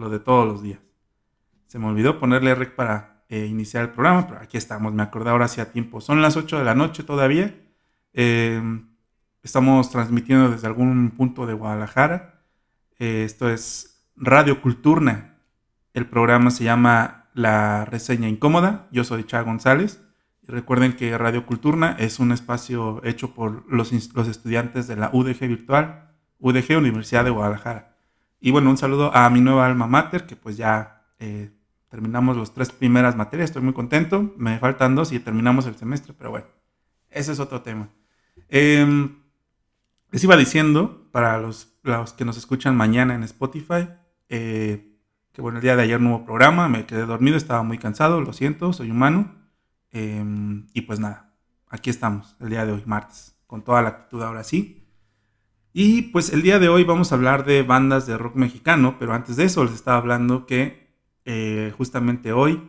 lo 0.00 0.08
de 0.10 0.18
todos 0.18 0.46
los 0.46 0.62
días. 0.62 0.80
Se 1.66 1.78
me 1.78 1.86
olvidó 1.86 2.18
ponerle 2.18 2.54
rec 2.54 2.74
para 2.74 3.22
eh, 3.28 3.46
iniciar 3.46 3.84
el 3.84 3.90
programa, 3.90 4.26
pero 4.26 4.40
aquí 4.40 4.56
estamos, 4.56 4.92
me 4.92 5.04
acordé 5.04 5.30
ahora 5.30 5.44
hacia 5.44 5.70
tiempo. 5.70 6.00
Son 6.00 6.20
las 6.20 6.36
8 6.36 6.58
de 6.58 6.64
la 6.64 6.74
noche 6.74 7.04
todavía. 7.04 7.54
Em, 8.12 8.88
estamos 9.44 9.88
transmitiendo 9.90 10.50
desde 10.50 10.66
algún 10.66 11.12
punto 11.12 11.46
de 11.46 11.54
Guadalajara. 11.54 12.42
Eh, 12.98 13.22
esto 13.24 13.48
es 13.48 14.10
Radio 14.16 14.60
Culturna. 14.60 15.38
El 15.94 16.06
programa 16.06 16.50
se 16.50 16.64
llama 16.64 17.30
La 17.34 17.84
Reseña 17.84 18.28
Incómoda. 18.28 18.88
Yo 18.90 19.04
soy 19.04 19.22
Cha 19.22 19.42
González. 19.42 20.02
Y 20.42 20.50
recuerden 20.50 20.94
que 20.94 21.16
Radio 21.16 21.46
Culturna 21.46 21.94
es 22.00 22.18
un 22.18 22.32
espacio 22.32 23.00
hecho 23.04 23.32
por 23.32 23.64
los, 23.72 23.92
los 24.12 24.26
estudiantes 24.26 24.88
de 24.88 24.96
la 24.96 25.10
UDG 25.12 25.46
Virtual, 25.46 26.10
UDG 26.40 26.76
Universidad 26.76 27.24
de 27.24 27.30
Guadalajara. 27.30 27.89
Y 28.40 28.50
bueno, 28.50 28.70
un 28.70 28.78
saludo 28.78 29.14
a 29.14 29.28
mi 29.28 29.40
nueva 29.40 29.66
alma 29.66 29.86
mater, 29.86 30.26
que 30.26 30.34
pues 30.34 30.56
ya 30.56 31.04
eh, 31.18 31.50
terminamos 31.88 32.36
las 32.36 32.54
tres 32.54 32.70
primeras 32.70 33.14
materias, 33.16 33.50
estoy 33.50 33.62
muy 33.62 33.74
contento. 33.74 34.32
Me 34.38 34.58
faltan 34.58 34.94
dos 34.94 35.12
y 35.12 35.20
terminamos 35.20 35.66
el 35.66 35.76
semestre, 35.76 36.14
pero 36.16 36.30
bueno, 36.30 36.46
ese 37.10 37.32
es 37.32 37.40
otro 37.40 37.60
tema. 37.60 37.90
Em, 38.48 39.16
les 40.10 40.24
iba 40.24 40.36
diciendo, 40.36 41.08
para 41.12 41.38
los, 41.38 41.78
los, 41.82 42.14
que 42.14 42.24
nos 42.24 42.38
escuchan 42.38 42.76
mañana 42.76 43.14
en 43.14 43.22
Spotify, 43.24 43.88
eh, 44.28 44.96
que 45.32 45.42
bueno, 45.42 45.58
el 45.58 45.62
día 45.62 45.76
de 45.76 45.82
ayer 45.82 46.00
no 46.00 46.10
hubo 46.10 46.24
programa, 46.24 46.68
me 46.68 46.86
quedé 46.86 47.04
dormido, 47.04 47.36
estaba 47.36 47.62
muy 47.62 47.78
cansado, 47.78 48.20
lo 48.22 48.32
siento, 48.32 48.72
soy 48.72 48.90
humano. 48.90 49.34
Em, 49.92 50.66
y 50.72 50.82
pues 50.82 50.98
nada, 50.98 51.34
aquí 51.68 51.90
estamos, 51.90 52.36
el 52.40 52.50
día 52.50 52.64
de 52.64 52.72
hoy, 52.72 52.82
martes, 52.86 53.36
con 53.46 53.62
toda 53.62 53.82
la 53.82 53.90
actitud 53.90 54.22
ahora 54.22 54.44
sí. 54.44 54.79
Y 55.72 56.02
pues 56.02 56.32
el 56.32 56.42
día 56.42 56.58
de 56.58 56.68
hoy 56.68 56.82
vamos 56.82 57.12
a 57.12 57.14
hablar 57.14 57.44
de 57.44 57.62
bandas 57.62 58.06
de 58.06 58.18
rock 58.18 58.34
mexicano, 58.34 58.96
pero 58.98 59.14
antes 59.14 59.36
de 59.36 59.44
eso 59.44 59.64
les 59.64 59.74
estaba 59.74 59.98
hablando 59.98 60.44
que 60.44 60.90
eh, 61.24 61.72
justamente 61.76 62.32
hoy 62.32 62.68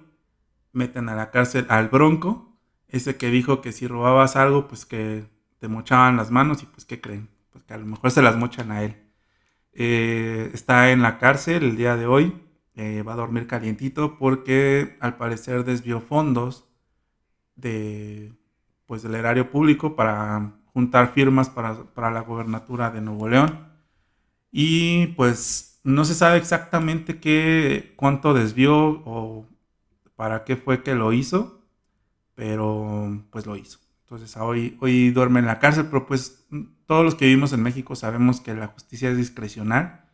meten 0.71 1.09
a 1.09 1.15
la 1.15 1.31
cárcel 1.31 1.65
al 1.69 1.89
Bronco, 1.89 2.59
ese 2.87 3.17
que 3.17 3.29
dijo 3.29 3.61
que 3.61 3.71
si 3.71 3.87
robabas 3.87 4.35
algo, 4.35 4.67
pues 4.67 4.85
que 4.85 5.25
te 5.59 5.67
mochaban 5.67 6.15
las 6.15 6.29
manos 6.29 6.61
y 6.61 6.67
pues 6.67 6.85
¿qué 6.85 7.01
creen? 7.01 7.29
Pues 7.51 7.63
que 7.63 7.73
a 7.73 7.77
lo 7.77 7.85
mejor 7.87 8.11
se 8.11 8.21
las 8.21 8.37
mochan 8.37 8.71
a 8.71 8.83
él. 8.83 8.95
Eh, 9.73 10.51
está 10.53 10.91
en 10.91 11.01
la 11.01 11.17
cárcel 11.17 11.63
el 11.63 11.77
día 11.77 11.95
de 11.95 12.05
hoy, 12.05 12.39
eh, 12.75 13.01
va 13.03 13.13
a 13.13 13.15
dormir 13.15 13.47
calientito 13.47 14.17
porque 14.19 14.97
al 14.99 15.17
parecer 15.17 15.63
desvió 15.65 16.01
fondos 16.01 16.67
de, 17.55 18.33
pues, 18.85 19.01
del 19.03 19.15
erario 19.15 19.49
público 19.49 19.95
para 19.95 20.60
juntar 20.73 21.13
firmas 21.13 21.49
para, 21.49 22.11
la 22.11 22.21
gobernatura 22.21 22.91
de 22.91 23.01
Nuevo 23.01 23.27
León. 23.27 23.67
Y 24.51 25.07
pues 25.07 25.79
no 25.83 26.05
se 26.05 26.15
sabe 26.15 26.37
exactamente 26.37 27.19
qué, 27.19 27.93
cuánto 27.95 28.33
desvió 28.33 29.01
o 29.05 29.47
para 30.15 30.43
qué 30.43 30.55
fue 30.55 30.83
que 30.83 30.95
lo 30.95 31.13
hizo, 31.13 31.61
pero 32.35 33.23
pues 33.31 33.45
lo 33.45 33.55
hizo. 33.55 33.79
Entonces 34.03 34.35
hoy, 34.37 34.77
hoy 34.81 35.11
duerme 35.11 35.39
en 35.39 35.45
la 35.45 35.59
cárcel, 35.59 35.85
pero 35.85 36.05
pues 36.05 36.45
todos 36.85 37.05
los 37.05 37.15
que 37.15 37.25
vivimos 37.25 37.53
en 37.53 37.63
México 37.63 37.95
sabemos 37.95 38.41
que 38.41 38.53
la 38.53 38.67
justicia 38.67 39.09
es 39.09 39.17
discrecional. 39.17 40.05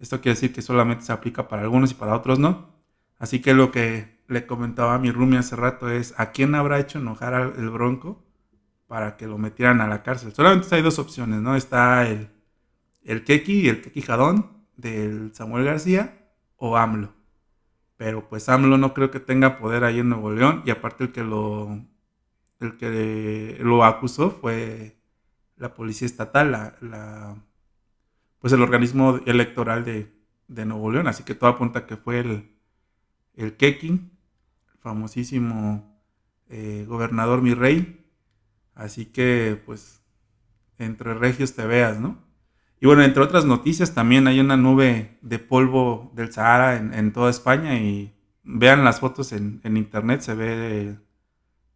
Esto 0.00 0.20
quiere 0.20 0.34
decir 0.34 0.52
que 0.52 0.62
solamente 0.62 1.04
se 1.04 1.12
aplica 1.12 1.48
para 1.48 1.62
algunos 1.62 1.90
y 1.90 1.94
para 1.94 2.16
otros 2.16 2.38
no. 2.38 2.72
Así 3.18 3.40
que 3.40 3.54
lo 3.54 3.70
que 3.70 4.22
le 4.28 4.46
comentaba 4.46 4.94
a 4.94 4.98
mi 4.98 5.10
Rumi 5.10 5.36
hace 5.36 5.54
rato 5.54 5.90
es, 5.90 6.14
¿a 6.18 6.32
quién 6.32 6.54
habrá 6.54 6.80
hecho 6.80 6.98
enojar 6.98 7.54
el 7.56 7.70
Bronco? 7.70 8.21
Para 8.92 9.16
que 9.16 9.26
lo 9.26 9.38
metieran 9.38 9.80
a 9.80 9.88
la 9.88 10.02
cárcel. 10.02 10.34
Solamente 10.34 10.74
hay 10.74 10.82
dos 10.82 10.98
opciones, 10.98 11.40
¿no? 11.40 11.56
Está 11.56 12.06
el, 12.06 12.28
el 13.02 13.24
Keki, 13.24 13.66
el 13.70 13.80
Keki 13.80 14.02
Jadón 14.02 14.66
del 14.76 15.34
Samuel 15.34 15.64
García 15.64 16.28
o 16.58 16.76
AMLO. 16.76 17.14
Pero 17.96 18.28
pues 18.28 18.50
AMLO 18.50 18.76
no 18.76 18.92
creo 18.92 19.10
que 19.10 19.18
tenga 19.18 19.56
poder 19.56 19.84
ahí 19.84 20.00
en 20.00 20.10
Nuevo 20.10 20.30
León 20.30 20.62
y 20.66 20.70
aparte 20.72 21.04
el 21.04 21.12
que 21.12 21.24
lo, 21.24 21.86
el 22.60 22.76
que 22.76 23.56
lo 23.60 23.82
acusó 23.82 24.30
fue 24.30 24.98
la 25.56 25.72
policía 25.72 26.04
estatal, 26.04 26.50
la, 26.50 27.36
pues 28.40 28.52
el 28.52 28.60
organismo 28.60 29.20
electoral 29.24 29.86
de, 29.86 30.12
Nuevo 30.66 30.92
León. 30.92 31.06
Así 31.06 31.24
que 31.24 31.34
todo 31.34 31.48
apunta 31.48 31.86
que 31.86 31.96
fue 31.96 32.18
el, 32.18 32.58
el 33.36 33.56
Keki, 33.56 33.88
el 33.88 34.78
famosísimo 34.80 35.98
eh, 36.50 36.84
gobernador 36.86 37.40
mi 37.40 37.54
rey, 37.54 38.01
Así 38.74 39.06
que, 39.06 39.60
pues, 39.64 40.02
entre 40.78 41.14
regios 41.14 41.54
te 41.54 41.66
veas, 41.66 42.00
¿no? 42.00 42.18
Y 42.80 42.86
bueno, 42.86 43.02
entre 43.04 43.22
otras 43.22 43.44
noticias, 43.44 43.94
también 43.94 44.26
hay 44.26 44.40
una 44.40 44.56
nube 44.56 45.16
de 45.22 45.38
polvo 45.38 46.10
del 46.16 46.32
Sahara 46.32 46.76
en, 46.76 47.12
toda 47.12 47.30
España 47.30 47.76
y 47.76 48.12
vean 48.42 48.84
las 48.84 48.98
fotos 48.98 49.32
en, 49.32 49.60
internet, 49.64 50.20
se 50.22 50.34
ve 50.34 50.98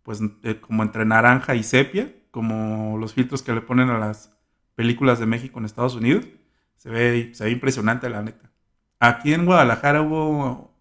pues 0.02 0.20
como 0.60 0.82
entre 0.82 1.04
naranja 1.04 1.54
y 1.54 1.62
sepia, 1.62 2.12
como 2.32 2.98
los 2.98 3.14
filtros 3.14 3.42
que 3.42 3.52
le 3.52 3.60
ponen 3.60 3.88
a 3.88 3.98
las 3.98 4.36
películas 4.74 5.20
de 5.20 5.26
México 5.26 5.60
en 5.60 5.66
Estados 5.66 5.94
Unidos. 5.94 6.26
Se 6.74 6.90
ve, 6.90 7.30
se 7.34 7.44
ve 7.44 7.50
impresionante, 7.52 8.10
la 8.10 8.22
neta. 8.22 8.50
Aquí 8.98 9.32
en 9.32 9.44
Guadalajara 9.46 10.02
hubo 10.02 10.74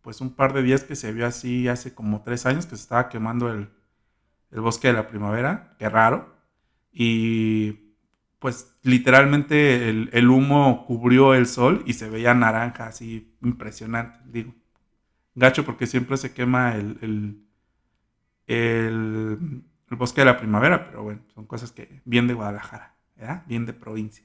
pues 0.00 0.22
un 0.22 0.34
par 0.34 0.54
de 0.54 0.62
días 0.62 0.84
que 0.84 0.96
se 0.96 1.12
vio 1.12 1.26
así 1.26 1.68
hace 1.68 1.94
como 1.94 2.22
tres 2.22 2.46
años 2.46 2.64
que 2.64 2.76
se 2.76 2.82
estaba 2.82 3.10
quemando 3.10 3.52
el, 3.52 3.68
el 4.50 4.60
bosque 4.60 4.88
de 4.88 4.94
la 4.94 5.08
primavera, 5.08 5.74
qué 5.78 5.88
raro. 5.88 6.34
Y 6.92 7.86
pues 8.38 8.76
literalmente 8.82 9.88
el, 9.88 10.28
humo 10.28 10.84
cubrió 10.86 11.34
el 11.34 11.46
sol 11.46 11.82
y 11.86 11.94
se 11.94 12.08
veía 12.08 12.34
naranja, 12.34 12.86
así 12.86 13.34
impresionante, 13.42 14.18
digo. 14.26 14.54
Gacho 15.34 15.64
porque 15.64 15.86
siempre 15.86 16.16
se 16.16 16.32
quema 16.32 16.76
el, 16.76 17.44
el, 18.46 19.62
bosque 19.90 20.22
de 20.22 20.26
la 20.26 20.38
primavera, 20.38 20.86
pero 20.86 21.02
bueno, 21.02 21.20
son 21.34 21.46
cosas 21.46 21.72
que 21.72 22.00
bien 22.04 22.26
de 22.26 22.34
Guadalajara, 22.34 22.96
bien 23.46 23.66
de 23.66 23.72
provincia. 23.72 24.24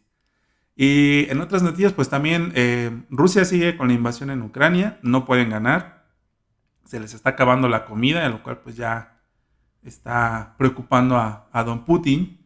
Y 0.75 1.29
en 1.29 1.41
otras 1.41 1.63
noticias, 1.63 1.93
pues 1.93 2.09
también 2.09 2.53
eh, 2.55 3.03
Rusia 3.09 3.43
sigue 3.43 3.75
con 3.75 3.89
la 3.89 3.93
invasión 3.93 4.29
en 4.29 4.41
Ucrania, 4.41 4.99
no 5.01 5.25
pueden 5.25 5.49
ganar, 5.49 6.05
se 6.85 6.99
les 6.99 7.13
está 7.13 7.31
acabando 7.31 7.67
la 7.67 7.85
comida, 7.85 8.23
de 8.23 8.29
lo 8.29 8.43
cual 8.43 8.59
pues 8.59 8.75
ya 8.75 9.10
está 9.83 10.55
preocupando 10.57 11.17
a, 11.17 11.63
don 11.65 11.85
Putin. 11.85 12.39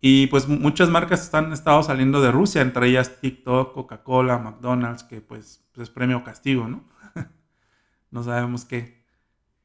Y 0.00 0.26
pues 0.26 0.46
muchas 0.48 0.90
marcas 0.90 1.22
están 1.22 1.52
estado 1.52 1.82
saliendo 1.82 2.20
de 2.20 2.30
Rusia, 2.30 2.60
entre 2.60 2.88
ellas 2.88 3.20
TikTok, 3.20 3.72
Coca-Cola, 3.72 4.38
McDonald's, 4.38 5.02
que 5.02 5.22
pues, 5.22 5.64
pues, 5.72 5.88
es 5.88 5.94
premio 5.94 6.22
castigo, 6.22 6.68
¿no? 6.68 6.84
no 8.10 8.22
sabemos 8.22 8.66
qué, 8.66 9.02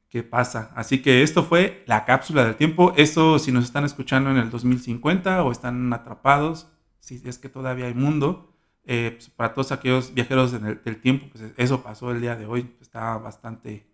qué 0.08 0.24
pasa. 0.24 0.72
Así 0.75 1.02
que 1.02 1.24
esto 1.24 1.44
fue 1.44 1.84
la 1.88 2.06
cápsula 2.06 2.46
del 2.46 2.56
tiempo. 2.56 2.94
Esto 2.96 3.38
si 3.38 3.52
nos 3.52 3.66
están 3.66 3.84
escuchando 3.84 4.31
en 4.31 4.38
el 4.38 4.50
2050 4.50 5.44
o 5.44 5.52
están 5.52 5.91
atrapados, 5.91 6.72
si 7.00 7.22
es 7.25 7.38
que 7.38 7.50
todavía 7.50 7.88
hay 7.88 7.94
mundo, 7.94 8.50
eh, 8.85 9.12
pues, 9.16 9.29
para 9.29 9.53
todos 9.53 9.72
aquellos 9.72 10.13
viajeros 10.13 10.52
del 10.52 11.02
tiempo, 11.02 11.28
pues 11.31 11.52
eso 11.58 11.84
pasó 11.84 12.12
el 12.12 12.22
día 12.22 12.35
de 12.35 12.46
hoy. 12.46 12.75
Está 12.81 13.18
bastante, 13.18 13.88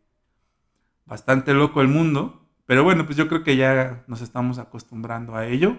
bastante 1.06 1.54
loco 1.54 1.82
el 1.82 1.88
mundo. 1.88 2.45
Pero 2.66 2.84
bueno, 2.84 3.06
pues 3.06 3.18
yo 3.18 3.28
creo 3.28 3.44
que 3.44 3.58
ya 3.58 4.04
nos 4.08 4.22
estamos 4.22 4.58
acostumbrando 4.60 5.36
a 5.36 5.48
ello. 5.48 5.78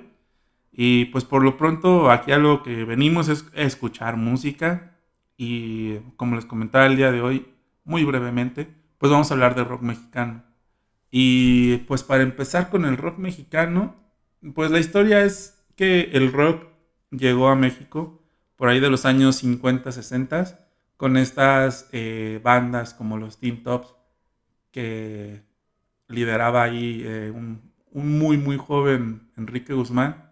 Y 0.73 1.07
pues 1.07 1.25
por 1.25 1.43
lo 1.43 1.57
pronto 1.57 2.11
aquí 2.11 2.33
algo 2.33 2.63
que 2.63 2.85
venimos 2.85 3.29
es 3.29 3.47
escuchar 3.55 4.17
música. 4.17 4.97
Y 5.37 5.99
como 6.17 6.37
les 6.37 6.45
comentaba 6.45 6.87
el 6.87 6.97
día 6.97 7.13
de 7.13 7.23
hoy, 7.23 7.47
muy 7.85 8.05
brevemente, 8.05 8.69
pues 8.99 9.11
vamos 9.11 9.31
a 9.31 9.35
hablar 9.35 9.55
de 9.55 9.65
rock 9.65 9.83
mexicano. 9.83 10.45
Y 11.11 11.79
pues 11.89 12.03
para 12.03 12.23
empezar 12.23 12.71
con 12.71 12.85
el 12.85 12.97
rock 12.97 13.19
mexicano, 13.19 13.97
pues 14.55 14.71
la 14.71 14.79
historia 14.79 15.25
es 15.25 15.65
que 15.77 16.11
el 16.13 16.33
rock 16.33 16.67
llegó 17.11 17.49
a 17.49 17.57
México 17.57 18.23
por 18.57 18.69
ahí 18.69 18.81
de 18.81 18.91
los 18.91 19.05
años 19.05 19.37
50, 19.37 19.93
60, 19.93 20.69
con 20.97 21.17
estas 21.17 21.89
eh, 21.93 22.41
bandas 22.43 22.95
como 22.95 23.19
los 23.19 23.39
Teen 23.39 23.63
Tops, 23.63 23.95
que 24.71 25.43
lideraba 26.09 26.63
ahí 26.63 27.03
eh, 27.05 27.33
un, 27.35 27.73
muy, 27.93 28.37
muy 28.37 28.57
joven 28.57 29.31
Enrique 29.37 29.73
Guzmán, 29.73 30.31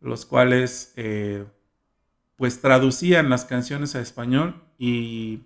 los 0.00 0.26
cuales 0.26 0.92
eh, 0.96 1.44
pues 2.36 2.60
traducían 2.60 3.30
las 3.30 3.44
canciones 3.44 3.94
a 3.94 4.00
español 4.00 4.62
y, 4.78 5.44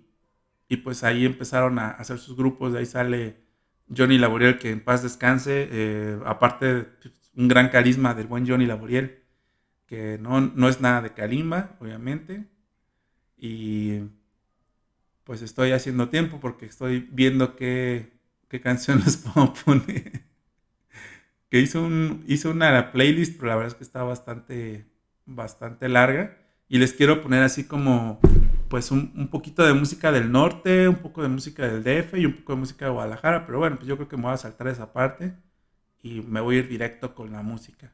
pues 0.83 1.03
ahí 1.03 1.25
empezaron 1.25 1.79
a 1.79 1.89
hacer 1.89 2.17
sus 2.17 2.35
grupos, 2.37 2.73
de 2.73 2.79
ahí 2.79 2.85
sale 2.85 3.37
Johnny 3.95 4.17
Laboriel, 4.17 4.57
que 4.57 4.71
en 4.71 4.83
paz 4.83 5.03
descanse, 5.03 5.67
eh, 5.69 6.19
aparte 6.25 6.87
un 7.35 7.47
gran 7.47 7.69
carisma 7.69 8.13
del 8.13 8.27
buen 8.27 8.47
Johnny 8.47 8.65
Laboriel, 8.65 9.19
que 9.85 10.17
no, 10.19 10.39
no 10.41 10.69
es 10.69 10.79
nada 10.79 11.01
de 11.01 11.13
Kalimba, 11.13 11.75
obviamente, 11.79 12.45
y 13.37 13.99
pues 15.25 15.41
estoy 15.41 15.71
haciendo 15.71 16.09
tiempo 16.09 16.39
porque 16.39 16.65
estoy 16.65 17.07
viendo 17.11 17.55
que 17.55 18.20
qué 18.51 18.59
canciones 18.59 19.15
puedo 19.33 19.53
poner. 19.53 20.25
que 21.49 21.59
hizo, 21.59 21.81
un, 21.81 22.25
hizo 22.27 22.51
una 22.51 22.91
playlist, 22.91 23.37
pero 23.37 23.47
la 23.47 23.55
verdad 23.55 23.71
es 23.71 23.75
que 23.75 23.83
está 23.85 24.03
bastante, 24.03 24.85
bastante 25.25 25.87
larga. 25.87 26.37
Y 26.67 26.77
les 26.77 26.93
quiero 26.93 27.21
poner 27.21 27.43
así 27.43 27.63
como 27.63 28.19
pues 28.69 28.91
un, 28.91 29.13
un, 29.17 29.29
poquito 29.29 29.65
de 29.65 29.73
música 29.73 30.11
del 30.11 30.31
norte, 30.31 30.87
un 30.87 30.95
poco 30.95 31.21
de 31.21 31.29
música 31.29 31.67
del 31.67 31.83
DF 31.83 32.17
y 32.17 32.25
un 32.25 32.33
poco 32.37 32.53
de 32.53 32.59
música 32.59 32.85
de 32.85 32.91
Guadalajara, 32.91 33.45
pero 33.45 33.59
bueno, 33.59 33.75
pues 33.75 33.87
yo 33.87 33.97
creo 33.97 34.07
que 34.07 34.15
me 34.15 34.23
voy 34.23 34.33
a 34.33 34.37
saltar 34.37 34.69
esa 34.69 34.93
parte 34.93 35.33
y 36.01 36.21
me 36.21 36.39
voy 36.39 36.55
a 36.55 36.59
ir 36.59 36.69
directo 36.69 37.13
con 37.13 37.33
la 37.33 37.41
música. 37.41 37.93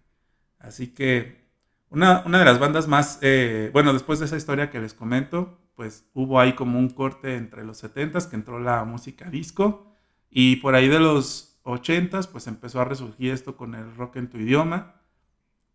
Así 0.59 0.87
que 0.93 1.47
una, 1.89 2.23
una 2.25 2.39
de 2.39 2.45
las 2.45 2.59
bandas 2.59 2.87
más, 2.87 3.17
eh, 3.21 3.71
bueno, 3.73 3.93
después 3.93 4.19
de 4.19 4.25
esa 4.25 4.37
historia 4.37 4.69
que 4.69 4.79
les 4.79 4.93
comento, 4.93 5.59
pues 5.75 6.07
hubo 6.13 6.39
ahí 6.39 6.53
como 6.53 6.77
un 6.77 6.89
corte 6.89 7.35
entre 7.35 7.63
los 7.63 7.83
70s 7.83 8.29
que 8.29 8.35
entró 8.35 8.59
la 8.59 8.83
música 8.83 9.31
disco 9.31 9.86
y 10.29 10.57
por 10.57 10.75
ahí 10.75 10.87
de 10.87 10.99
los 10.99 11.59
80s 11.63 12.27
pues 12.31 12.47
empezó 12.47 12.81
a 12.81 12.85
resurgir 12.85 13.31
esto 13.31 13.57
con 13.57 13.75
el 13.75 13.95
rock 13.95 14.17
en 14.17 14.29
tu 14.29 14.37
idioma 14.37 15.01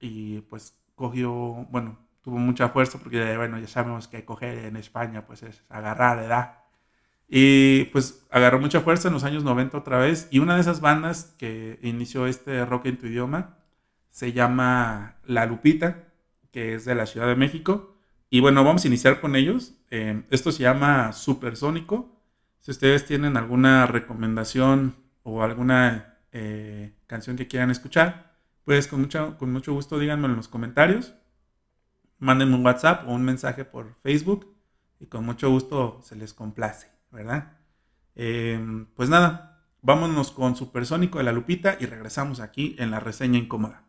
y 0.00 0.40
pues 0.42 0.76
cogió, 0.94 1.32
bueno, 1.70 1.98
tuvo 2.22 2.38
mucha 2.38 2.68
fuerza 2.68 2.98
porque, 2.98 3.36
bueno, 3.36 3.58
ya 3.58 3.66
sabemos 3.66 4.08
que 4.08 4.24
coger 4.24 4.64
en 4.64 4.76
España 4.76 5.26
pues 5.26 5.42
es 5.42 5.62
agarrar, 5.68 6.18
¿verdad? 6.18 6.58
Y 7.28 7.84
pues 7.86 8.26
agarró 8.30 8.60
mucha 8.60 8.82
fuerza 8.82 9.08
en 9.08 9.14
los 9.14 9.24
años 9.24 9.42
90 9.42 9.78
otra 9.78 9.98
vez. 9.98 10.28
Y 10.30 10.38
una 10.38 10.54
de 10.54 10.60
esas 10.60 10.82
bandas 10.82 11.34
que 11.38 11.78
inició 11.82 12.26
este 12.26 12.64
rock 12.66 12.86
en 12.86 12.98
tu 12.98 13.06
idioma 13.06 13.56
se 14.10 14.32
llama 14.34 15.16
La 15.24 15.46
Lupita, 15.46 16.04
que 16.50 16.74
es 16.74 16.84
de 16.84 16.94
la 16.94 17.06
Ciudad 17.06 17.26
de 17.26 17.36
México. 17.36 17.96
Y 18.28 18.40
bueno, 18.40 18.62
vamos 18.64 18.84
a 18.84 18.88
iniciar 18.88 19.20
con 19.20 19.34
ellos. 19.34 19.74
Eh, 19.90 20.24
esto 20.30 20.52
se 20.52 20.62
llama 20.62 21.14
Supersónico. 21.14 22.11
Si 22.62 22.70
ustedes 22.70 23.04
tienen 23.04 23.36
alguna 23.36 23.86
recomendación 23.86 24.96
o 25.22 25.42
alguna 25.42 26.16
eh, 26.32 26.96
canción 27.06 27.36
que 27.36 27.46
quieran 27.46 27.70
escuchar, 27.70 28.38
pues 28.64 28.88
con 28.88 29.02
mucho, 29.02 29.36
con 29.36 29.52
mucho 29.52 29.74
gusto 29.74 29.98
díganme 29.98 30.28
en 30.28 30.36
los 30.36 30.48
comentarios 30.48 31.12
mándenme 32.22 32.54
un 32.54 32.64
WhatsApp 32.64 33.08
o 33.08 33.12
un 33.12 33.24
mensaje 33.24 33.64
por 33.64 33.96
Facebook 34.00 34.54
y 35.00 35.06
con 35.06 35.26
mucho 35.26 35.50
gusto 35.50 36.00
se 36.04 36.14
les 36.14 36.32
complace, 36.32 36.86
¿verdad? 37.10 37.58
Em, 38.14 38.86
pues 38.94 39.08
nada, 39.08 39.66
vámonos 39.82 40.30
con 40.30 40.54
Supersónico 40.54 41.18
de 41.18 41.24
la 41.24 41.32
Lupita 41.32 41.76
y 41.80 41.86
regresamos 41.86 42.38
aquí 42.38 42.76
en 42.78 42.92
la 42.92 43.00
reseña 43.00 43.38
incómoda. 43.40 43.82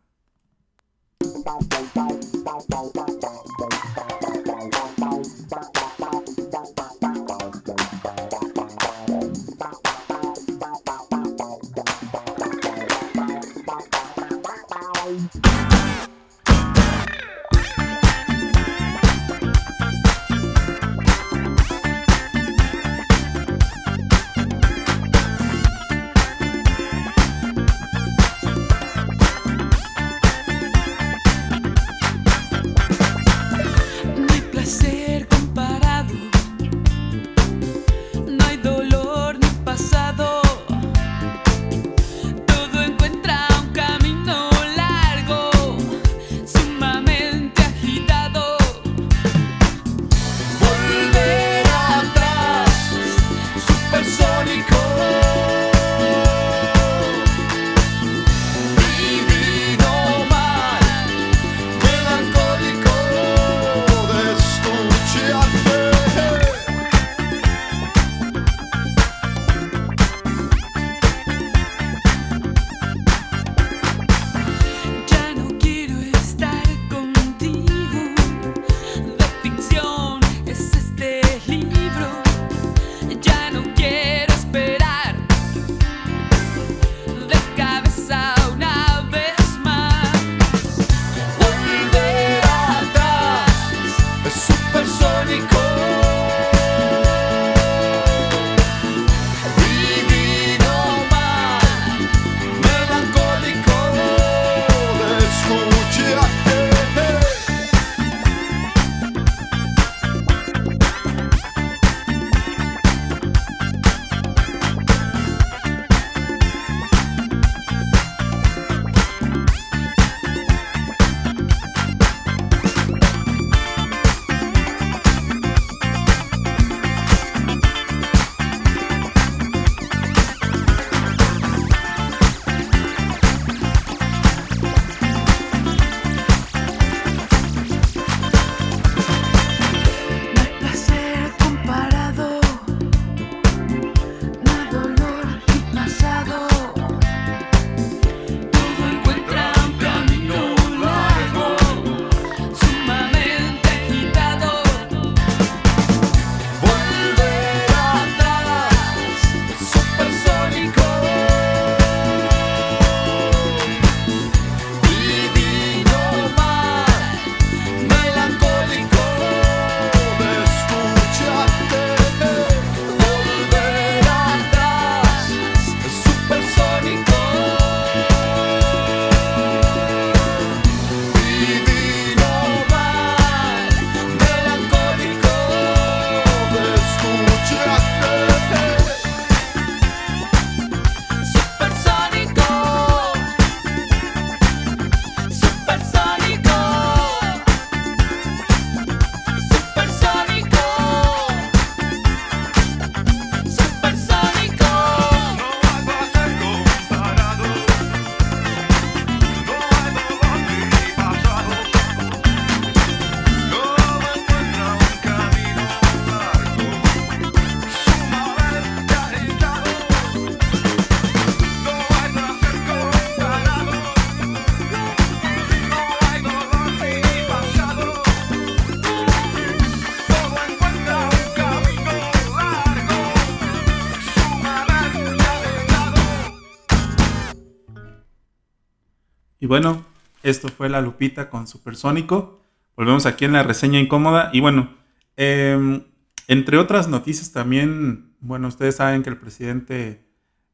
Bueno, 239.54 239.86
esto 240.24 240.48
fue 240.48 240.68
La 240.68 240.80
Lupita 240.80 241.30
con 241.30 241.46
Supersónico. 241.46 242.40
Volvemos 242.76 243.06
aquí 243.06 243.24
en 243.24 243.34
la 243.34 243.44
reseña 243.44 243.78
incómoda. 243.78 244.30
Y 244.32 244.40
bueno, 244.40 244.74
em, 245.16 245.84
entre 246.26 246.58
otras 246.58 246.88
noticias 246.88 247.30
también, 247.30 248.16
bueno, 248.18 248.48
ustedes 248.48 248.74
saben 248.74 249.04
que 249.04 249.10
el 249.10 249.16
presidente 249.16 250.08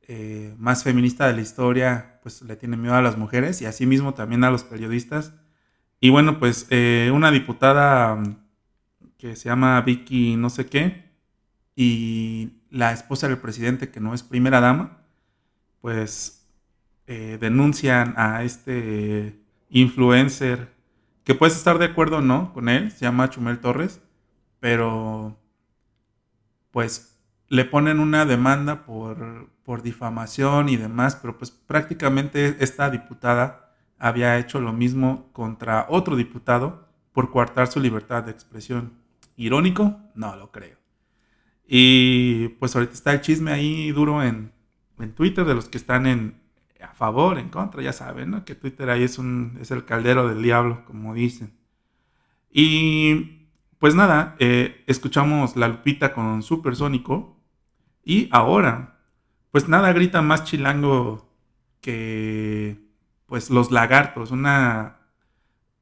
eh, 0.06 0.54
más 0.58 0.84
feminista 0.84 1.26
de 1.26 1.32
la 1.32 1.40
historia, 1.40 2.20
pues 2.22 2.42
le 2.42 2.56
tiene 2.56 2.76
miedo 2.76 2.94
a 2.94 3.00
las 3.00 3.16
mujeres 3.16 3.62
y 3.62 3.64
asimismo 3.64 4.12
también 4.12 4.44
a 4.44 4.50
los 4.50 4.64
periodistas. 4.64 5.32
Y 5.98 6.10
bueno, 6.10 6.38
pues 6.38 6.66
eh, 6.68 7.10
una 7.14 7.30
diputada 7.30 8.16
mm, 8.16 8.36
que 9.16 9.34
se 9.34 9.48
llama 9.48 9.80
Vicky 9.80 10.36
no 10.36 10.50
sé 10.50 10.66
qué 10.66 11.10
y 11.74 12.50
la 12.68 12.92
esposa 12.92 13.28
del 13.28 13.38
presidente 13.38 13.90
que 13.90 14.00
no 14.00 14.12
es 14.12 14.22
primera 14.22 14.60
dama, 14.60 14.98
pues 15.80 16.39
eh, 17.12 17.38
denuncian 17.40 18.14
a 18.16 18.44
este 18.44 19.36
influencer 19.68 20.72
que 21.24 21.34
puedes 21.34 21.56
estar 21.56 21.80
de 21.80 21.86
acuerdo 21.86 22.18
o 22.18 22.20
no 22.20 22.52
con 22.52 22.68
él, 22.68 22.92
se 22.92 23.00
llama 23.00 23.28
Chumel 23.28 23.58
Torres, 23.58 24.00
pero 24.60 25.36
pues 26.70 27.18
le 27.48 27.64
ponen 27.64 27.98
una 27.98 28.26
demanda 28.26 28.86
por, 28.86 29.50
por 29.64 29.82
difamación 29.82 30.68
y 30.68 30.76
demás, 30.76 31.16
pero 31.16 31.36
pues 31.36 31.50
prácticamente 31.50 32.58
esta 32.60 32.90
diputada 32.90 33.74
había 33.98 34.38
hecho 34.38 34.60
lo 34.60 34.72
mismo 34.72 35.32
contra 35.32 35.86
otro 35.88 36.14
diputado 36.14 36.86
por 37.12 37.32
coartar 37.32 37.66
su 37.66 37.80
libertad 37.80 38.22
de 38.22 38.30
expresión. 38.30 38.92
¿Irónico? 39.34 39.98
No 40.14 40.36
lo 40.36 40.52
creo. 40.52 40.76
Y 41.66 42.50
pues 42.60 42.76
ahorita 42.76 42.92
está 42.92 43.12
el 43.12 43.20
chisme 43.20 43.50
ahí 43.50 43.90
duro 43.90 44.22
en, 44.22 44.52
en 45.00 45.12
Twitter 45.12 45.44
de 45.44 45.56
los 45.56 45.68
que 45.68 45.78
están 45.78 46.06
en, 46.06 46.39
a 46.82 46.92
favor, 46.94 47.38
en 47.38 47.48
contra, 47.48 47.82
ya 47.82 47.92
saben, 47.92 48.30
¿no? 48.30 48.44
Que 48.44 48.54
Twitter 48.54 48.90
ahí 48.90 49.02
es, 49.02 49.18
un, 49.18 49.58
es 49.60 49.70
el 49.70 49.84
caldero 49.84 50.28
del 50.28 50.42
diablo, 50.42 50.84
como 50.84 51.14
dicen. 51.14 51.52
Y 52.50 53.48
pues 53.78 53.94
nada, 53.94 54.36
eh, 54.38 54.84
escuchamos 54.86 55.56
La 55.56 55.68
Lupita 55.68 56.12
con 56.12 56.42
Supersónico 56.42 57.40
y 58.04 58.28
ahora, 58.32 58.98
pues 59.50 59.68
nada 59.68 59.92
grita 59.92 60.22
más 60.22 60.44
chilango 60.44 61.30
que 61.80 62.90
pues 63.26 63.50
Los 63.50 63.70
Lagartos, 63.70 64.32
una 64.32 64.98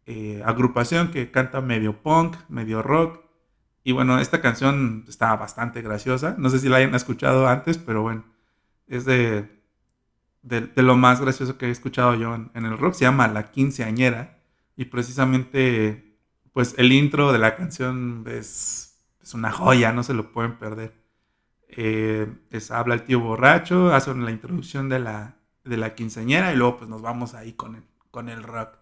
eh, 0.06 0.42
agrupación 0.44 1.10
que 1.10 1.30
canta 1.30 1.60
medio 1.60 2.02
punk, 2.02 2.36
medio 2.48 2.82
rock. 2.82 3.20
Y 3.84 3.92
bueno, 3.92 4.18
esta 4.18 4.40
canción 4.40 5.04
está 5.08 5.34
bastante 5.36 5.82
graciosa. 5.82 6.34
No 6.38 6.50
sé 6.50 6.58
si 6.58 6.68
la 6.68 6.76
hayan 6.76 6.94
escuchado 6.94 7.48
antes, 7.48 7.78
pero 7.78 8.02
bueno, 8.02 8.24
es 8.86 9.04
de, 9.06 9.57
de, 10.42 10.70
lo 10.76 10.96
más 10.96 11.20
gracioso 11.20 11.58
que 11.58 11.66
he 11.66 11.70
escuchado 11.70 12.14
yo 12.14 12.34
en, 12.34 12.64
el 12.64 12.78
rock. 12.78 12.94
Se 12.94 13.04
llama 13.04 13.28
La 13.28 13.50
Quinceañera. 13.50 14.38
Y 14.76 14.86
precisamente, 14.86 16.18
pues 16.52 16.74
el 16.78 16.92
intro 16.92 17.32
de 17.32 17.38
la 17.38 17.56
canción 17.56 18.24
es, 18.28 18.98
es 19.20 19.34
una 19.34 19.50
joya, 19.50 19.92
no 19.92 20.02
se 20.02 20.14
lo 20.14 20.32
pueden 20.32 20.58
perder. 20.58 20.94
Eh, 21.68 22.32
habla 22.70 22.94
el 22.94 23.04
tío 23.04 23.20
borracho, 23.20 23.94
hace 23.94 24.14
la 24.14 24.30
introducción 24.30 24.88
de 24.88 25.00
la, 25.00 25.36
de 25.64 25.76
la 25.76 25.94
quinceañera 25.94 26.52
y 26.52 26.56
luego 26.56 26.78
pues 26.78 26.90
nos 26.90 27.02
vamos 27.02 27.34
ahí 27.34 27.52
con 27.52 27.76
el, 27.76 27.82
con 28.10 28.28
el 28.28 28.42
rock. 28.42 28.78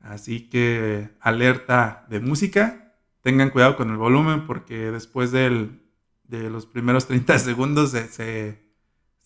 Así 0.00 0.48
que 0.48 1.10
alerta 1.20 2.06
de 2.08 2.20
música, 2.20 2.94
tengan 3.20 3.50
cuidado 3.50 3.76
con 3.76 3.90
el 3.90 3.96
volumen 3.96 4.46
porque 4.46 4.90
después 4.90 5.30
del, 5.30 5.82
de 6.24 6.50
los 6.50 6.66
primeros 6.66 7.06
30 7.06 7.38
segundos 7.38 7.90
se, 7.90 8.08
se, 8.08 8.69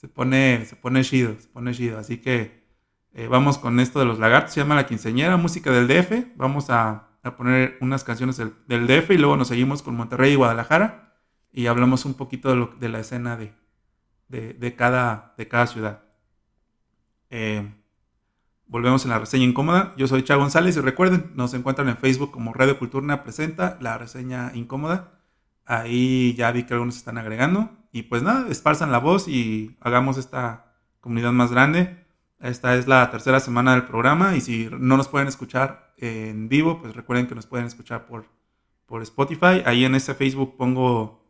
pone, 0.09 0.65
se 0.67 0.77
pone 0.77 1.03
chido, 1.03 1.35
se 1.39 1.49
pone 1.49 1.73
chido. 1.73 1.99
Así 1.99 2.19
que 2.19 2.65
eh, 3.13 3.29
vamos 3.29 3.59
con 3.59 3.81
esto 3.81 3.99
de 3.99 4.05
los 4.05 4.19
lagartos, 4.19 4.55
se 4.55 4.61
llama 4.61 4.75
La 4.75 4.87
Quinceañera, 4.87 5.37
música 5.37 5.71
del 5.71 5.89
DF. 5.89 6.37
Vamos 6.37 6.71
a, 6.71 7.09
a 7.23 7.37
poner 7.37 7.79
unas 7.81 8.05
canciones 8.05 8.37
del, 8.37 8.55
del 8.67 8.87
DF 8.87 9.11
y 9.11 9.19
luego 9.19 9.37
nos 9.37 9.49
seguimos 9.49 9.83
con 9.83 9.97
Monterrey 9.97 10.33
y 10.33 10.37
Guadalajara 10.37 11.05
y 11.53 11.67
hablamos 11.69 12.05
un 12.05 12.15
poquito 12.15 12.55
de, 12.55 12.69
de 12.81 12.89
la 12.89 12.99
escena 12.99 13.37
de, 13.37 13.53
de, 14.29 14.75
cada, 14.75 15.35
de 15.39 15.47
cada 15.47 15.69
ciudad. 15.69 16.03
Eh, 17.31 17.73
volvemos 18.67 19.05
en 19.05 19.11
la 19.11 19.21
reseña 19.21 19.45
incómoda. 19.45 19.95
Yo 19.97 20.09
soy 20.09 20.25
Chá 20.25 20.35
González 20.35 20.77
y 20.77 20.81
recuerden, 20.81 21.31
nos 21.37 21.55
encuentran 21.55 21.89
en 21.89 21.97
Facebook 21.97 22.33
como 22.33 22.53
Radio 22.53 22.77
Culturna 22.79 23.23
Presenta 23.23 23.79
la 23.81 23.99
reseña 23.99 24.51
incómoda. 24.55 25.21
Ahí 25.65 26.35
ya 26.35 26.51
vi 26.51 26.65
que 26.65 26.75
algunos 26.75 26.97
están 26.97 27.19
agregando. 27.19 27.71
Y 27.95 28.03
pues 28.03 28.25
nada, 28.25 28.49
esparzan 28.51 28.91
la 28.91 28.99
voz 28.99 29.29
y 29.29 29.77
hagamos 29.79 30.19
esta 30.19 30.75
comunidad 31.01 31.31
más 31.31 31.53
grande. 31.53 32.05
Esta 32.41 32.75
es 32.75 32.89
la 32.89 33.09
tercera 33.13 33.39
semana 33.39 33.71
del 33.71 33.85
programa 33.85 34.35
y 34.35 34.41
si 34.41 34.69
no 34.69 34.97
nos 34.97 35.07
pueden 35.07 35.29
escuchar 35.29 35.95
en 35.99 36.49
vivo, 36.49 36.81
pues 36.81 36.97
recuerden 36.97 37.29
que 37.29 37.37
nos 37.37 37.47
pueden 37.47 37.67
escuchar 37.67 38.07
por, 38.07 38.27
por 38.87 39.01
Spotify. 39.03 39.63
Ahí 39.65 39.85
en 39.85 39.95
ese 39.95 40.13
Facebook 40.15 40.57
pongo 40.57 41.25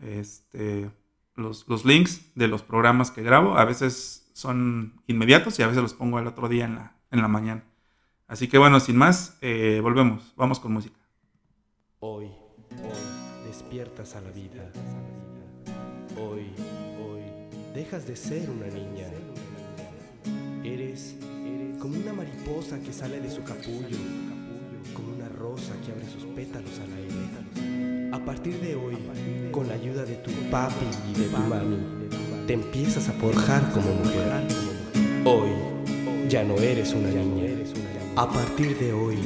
este, 0.00 0.90
los, 1.34 1.68
los, 1.68 1.84
links 1.84 2.32
de 2.34 2.48
los 2.48 2.62
programas 2.62 3.10
que 3.10 3.22
grabo. 3.22 3.58
A 3.58 3.66
veces 3.66 4.30
son 4.32 5.02
inmediatos 5.06 5.58
y 5.58 5.64
a 5.64 5.66
veces 5.66 5.82
los 5.82 5.92
pongo 5.92 6.18
el 6.18 6.26
otro 6.26 6.48
día 6.48 6.64
en 6.64 6.76
la, 6.76 6.96
en 7.10 7.20
la 7.20 7.28
mañana. 7.28 7.62
Así 8.26 8.48
que 8.48 8.56
bueno, 8.56 8.80
sin 8.80 8.96
más, 8.96 9.36
eh, 9.42 9.80
volvemos. 9.82 10.32
Vamos 10.34 10.60
con 10.60 10.72
música. 10.72 10.96
Hoy, 11.98 12.24
hoy, 12.24 13.44
despiertas 13.44 14.16
a 14.16 14.22
la 14.22 14.30
vida. 14.30 14.72
Hoy, 16.16 16.46
hoy, 17.02 17.22
dejas 17.74 18.06
de 18.06 18.16
ser 18.16 18.48
una 18.50 18.66
niña. 18.66 19.06
Eres, 20.64 21.14
eres 21.44 21.78
como 21.78 21.96
una 21.96 22.12
mariposa 22.12 22.78
que 22.80 22.92
sale 22.92 23.20
de 23.20 23.30
su 23.30 23.42
capullo, 23.42 23.98
como 24.94 25.14
una 25.14 25.28
rosa 25.28 25.72
que 25.84 25.92
abre 25.92 26.06
sus 26.08 26.24
pétalos 26.34 26.78
al 26.78 26.92
aire 26.92 27.90
a 28.12 28.18
partir 28.18 28.60
de 28.60 28.74
hoy, 28.74 28.96
con 29.52 29.68
la 29.68 29.74
ayuda 29.74 30.04
de 30.04 30.16
tu 30.16 30.30
papi 30.50 30.86
y 31.10 31.18
de 31.20 31.26
tu 31.28 31.38
mami, 31.38 31.78
te 32.46 32.54
empiezas 32.54 33.08
a 33.08 33.12
forjar 33.12 33.70
como 33.70 33.92
mujer. 33.94 34.46
Hoy 35.24 35.50
ya 36.28 36.42
no 36.42 36.56
eres 36.56 36.92
una 36.92 37.08
niña. 37.08 37.50
A 38.16 38.28
partir 38.28 38.76
de 38.78 38.92
hoy, 38.92 39.16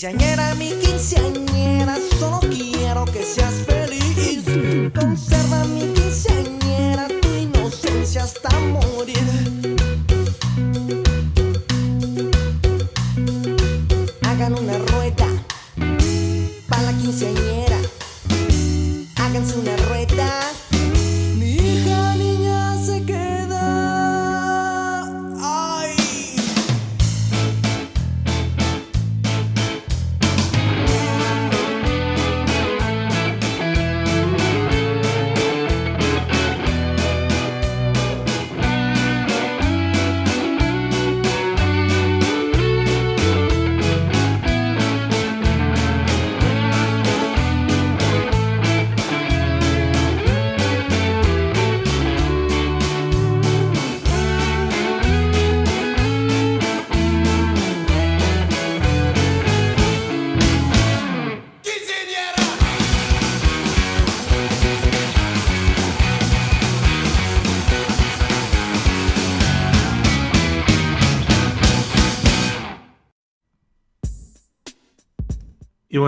Quinceañera, 0.00 0.54
mi 0.54 0.70
quinceañera, 0.80 1.98
solo 2.18 2.40
quiero 2.40 3.04
que 3.04 3.22
seas 3.22 3.52
feliz. 3.66 4.44
Conserva 4.98 5.62
mi 5.64 5.92
quinceañera, 5.92 7.06
tu 7.20 7.28
inocencia 7.34 8.24
hasta 8.24 8.48
morir. 8.60 9.79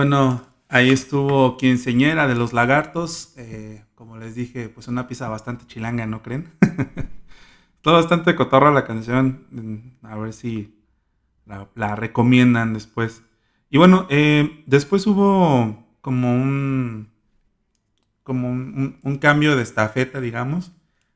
Bueno, 0.03 0.45
ahí 0.67 0.89
estuvo 0.89 1.55
Quinceñera 1.55 2.27
de 2.27 2.35
los 2.35 2.51
Lagartos. 2.51 3.33
eh, 3.37 3.85
como 3.95 4.17
les 4.17 4.35
dije, 4.35 4.67
pues 4.67 4.89
una 4.89 5.07
pieza 5.07 5.29
bastante 5.29 5.65
chilanga, 5.65 6.05
¿no 6.05 6.21
creen? 6.21 6.51
Todo 7.81 7.93
bastante 7.93 8.35
cotorra 8.35 8.69
la 8.71 8.85
canción. 8.85 9.47
mm, 9.51 10.05
A 10.05 10.17
ver 10.17 10.33
si 10.33 10.77
la, 11.45 11.95
recomiendan 11.95 12.73
después. 12.73 13.23
Y 13.69 13.77
bueno, 13.77 14.05
eh, 14.09 14.63
después 14.67 15.07
hubo 15.07 15.87
como 16.01 16.33
un. 16.33 17.09
como 18.23 18.49
un 18.49 19.17
cambio 19.21 19.55
de 19.55 19.63
estafeta, 19.63 20.19
digamos. 20.19 20.73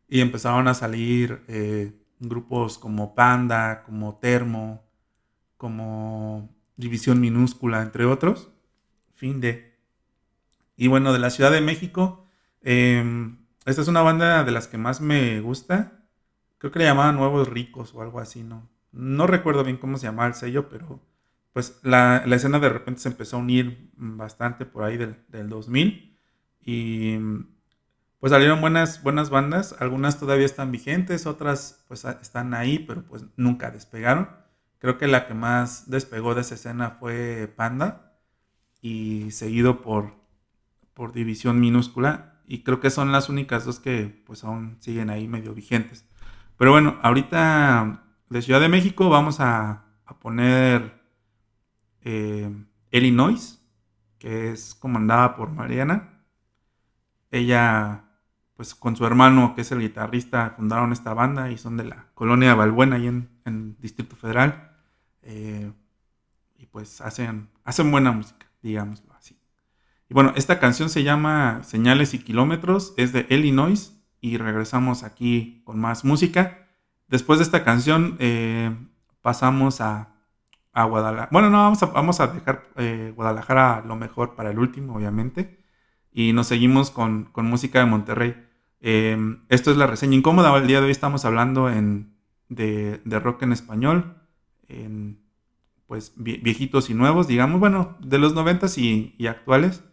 Y 0.07 0.21
empezaron 0.21 0.69
a 0.69 0.73
salir 0.75 1.43
eh, 1.49 1.91
grupos 2.19 2.77
como 2.77 3.15
Panda, 3.15 3.83
como 3.83 4.17
Termo, 4.19 4.85
como 5.57 6.49
División 6.77 7.19
Minúscula, 7.19 7.81
entre 7.81 8.05
otros. 8.05 8.51
Fin 9.17 9.41
de. 9.41 9.75
Y 10.75 10.87
bueno, 10.87 11.11
de 11.11 11.17
la 11.17 11.31
Ciudad 11.31 11.51
de 11.51 11.59
México, 11.59 12.27
eh, 12.61 13.03
esta 13.65 13.81
es 13.81 13.87
una 13.87 14.03
banda 14.03 14.43
de 14.43 14.51
las 14.51 14.67
que 14.67 14.77
más 14.77 15.01
me 15.01 15.41
gusta. 15.41 16.03
Creo 16.59 16.71
que 16.71 16.77
le 16.77 16.85
llamaban 16.85 17.15
Nuevos 17.15 17.49
Ricos 17.49 17.95
o 17.95 18.03
algo 18.03 18.19
así, 18.19 18.43
¿no? 18.43 18.69
No 18.91 19.25
recuerdo 19.25 19.63
bien 19.63 19.77
cómo 19.77 19.97
se 19.97 20.05
llamaba 20.05 20.27
el 20.27 20.35
sello, 20.35 20.69
pero 20.69 21.01
pues 21.51 21.79
la, 21.81 22.23
la 22.27 22.35
escena 22.35 22.59
de 22.59 22.69
repente 22.69 23.01
se 23.01 23.09
empezó 23.09 23.37
a 23.37 23.39
unir 23.39 23.89
bastante 23.95 24.65
por 24.65 24.83
ahí 24.83 24.97
del, 24.97 25.15
del 25.29 25.49
2000. 25.49 26.15
Y 26.61 27.17
pues 28.19 28.29
salieron 28.31 28.61
buenas, 28.61 29.01
buenas 29.01 29.31
bandas. 29.31 29.75
Algunas 29.79 30.19
todavía 30.19 30.45
están 30.45 30.71
vigentes, 30.71 31.25
otras 31.25 31.83
pues 31.87 32.05
están 32.05 32.53
ahí, 32.53 32.77
pero 32.77 33.03
pues 33.03 33.25
nunca 33.35 33.71
despegaron. 33.71 34.29
Creo 34.77 34.99
que 34.99 35.07
la 35.07 35.25
que 35.25 35.33
más 35.33 35.89
despegó 35.89 36.35
de 36.35 36.41
esa 36.41 36.53
escena 36.53 36.91
fue 36.99 37.51
Panda 37.55 38.06
y 38.81 39.31
seguido 39.31 39.81
por, 39.81 40.13
por 40.93 41.13
División 41.13 41.59
Minúscula. 41.59 42.41
Y 42.47 42.63
creo 42.63 42.79
que 42.79 42.89
son 42.89 43.11
las 43.11 43.29
únicas 43.29 43.65
dos 43.65 43.79
que 43.79 44.23
pues 44.25 44.43
aún 44.43 44.77
siguen 44.79 45.09
ahí 45.09 45.27
medio 45.27 45.53
vigentes. 45.53 46.05
Pero 46.57 46.71
bueno, 46.71 46.97
ahorita 47.01 48.03
de 48.29 48.41
Ciudad 48.41 48.61
de 48.61 48.69
México 48.69 49.09
vamos 49.09 49.39
a, 49.39 49.85
a 50.05 50.19
poner 50.19 51.01
eh, 52.01 52.49
Illinois, 52.91 53.61
que 54.17 54.51
es 54.51 54.73
comandada 54.75 55.35
por 55.35 55.51
Mariana. 55.51 56.23
Ella, 57.31 58.05
pues 58.55 58.73
con 58.73 58.95
su 58.95 59.05
hermano, 59.05 59.53
que 59.55 59.61
es 59.61 59.71
el 59.73 59.81
guitarrista, 59.81 60.53
fundaron 60.55 60.93
esta 60.93 61.13
banda 61.13 61.51
y 61.51 61.57
son 61.57 61.75
de 61.75 61.83
la 61.83 62.07
colonia 62.13 62.55
Balbuena, 62.55 62.95
ahí 62.95 63.07
en, 63.07 63.77
Distrito 63.79 64.15
Federal. 64.15 64.71
Eh, 65.21 65.71
y 66.55 66.65
pues 66.67 67.01
hacen, 67.01 67.49
hacen 67.65 67.91
buena 67.91 68.11
música, 68.13 68.46
digámoslo 68.61 69.13
así. 69.13 69.39
Y 70.09 70.13
bueno, 70.13 70.33
esta 70.35 70.59
canción 70.59 70.89
se 70.89 71.03
llama 71.03 71.61
Señales 71.63 72.13
y 72.13 72.19
Kilómetros, 72.19 72.93
es 72.97 73.11
de 73.11 73.25
Illinois 73.29 73.93
y 74.21 74.37
regresamos 74.37 75.03
aquí 75.03 75.61
con 75.65 75.79
más 75.79 76.05
música. 76.05 76.67
Después 77.07 77.39
de 77.39 77.43
esta 77.43 77.63
canción 77.63 78.15
eh, 78.19 78.75
pasamos 79.21 79.81
a, 79.81 80.15
a 80.73 80.83
Guadalajara. 80.85 81.29
Bueno, 81.31 81.49
no, 81.49 81.57
vamos 81.57 81.83
a, 81.83 81.87
vamos 81.87 82.19
a 82.19 82.27
dejar 82.27 82.69
eh, 82.77 83.13
Guadalajara 83.15 83.83
lo 83.85 83.95
mejor 83.95 84.35
para 84.35 84.51
el 84.51 84.59
último, 84.59 84.95
obviamente. 84.95 85.63
Y 86.11 86.33
nos 86.33 86.47
seguimos 86.47 86.89
con, 86.89 87.25
con 87.25 87.45
música 87.45 87.79
de 87.79 87.85
Monterrey. 87.85 88.47
Eh, 88.79 89.17
esto 89.49 89.71
es 89.71 89.77
la 89.77 89.87
reseña 89.87 90.15
incómoda. 90.15 90.55
El 90.57 90.67
día 90.67 90.79
de 90.79 90.85
hoy 90.85 90.91
estamos 90.91 91.25
hablando 91.25 91.69
en, 91.69 92.15
de, 92.49 93.01
de 93.03 93.19
rock 93.19 93.43
en 93.43 93.51
español. 93.53 94.15
Pues 95.87 96.15
vie- 96.17 96.41
viejitos 96.43 96.89
y 96.89 96.93
nuevos, 96.93 97.27
digamos, 97.27 97.59
bueno, 97.59 97.97
de 98.01 98.17
los 98.19 98.33
noventas 98.35 98.77
y, 98.77 99.15
y 99.17 99.27
actuales. 99.27 99.83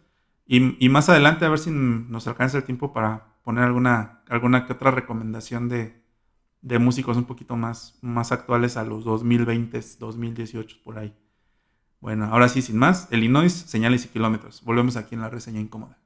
Y, 0.47 0.83
y 0.85 0.89
más 0.89 1.09
adelante 1.09 1.45
a 1.45 1.49
ver 1.49 1.59
si 1.59 1.71
nos 1.71 2.27
alcanza 2.27 2.57
el 2.57 2.63
tiempo 2.65 2.93
para 2.93 3.35
poner 3.43 3.63
alguna, 3.63 4.21
alguna 4.29 4.65
que 4.65 4.73
otra 4.73 4.91
recomendación 4.91 5.69
de, 5.69 6.03
de 6.61 6.79
músicos 6.79 7.17
un 7.17 7.25
poquito 7.25 7.55
más, 7.57 7.97
más 8.01 8.31
actuales 8.31 8.77
a 8.77 8.83
los 8.83 9.05
2020, 9.05 9.79
2018 9.99 10.77
por 10.83 10.97
ahí. 10.99 11.15
Bueno, 12.01 12.25
ahora 12.25 12.49
sí, 12.49 12.61
sin 12.61 12.77
más, 12.77 13.09
Illinois, 13.11 13.51
señales 13.53 14.05
y 14.05 14.09
kilómetros. 14.09 14.63
Volvemos 14.63 14.97
aquí 14.97 15.15
en 15.15 15.21
la 15.21 15.29
reseña 15.29 15.59
incómoda. 15.61 15.99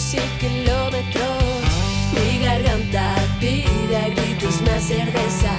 Señalamientos 0.00 0.14
y 0.14 0.38
kilómetros. 0.38 1.62
Mi 2.14 2.38
garganta 2.44 3.14
pide 3.38 3.96
a 3.96 4.08
gritos 4.08 4.62
más 4.62 4.82
cerveza, 4.82 5.52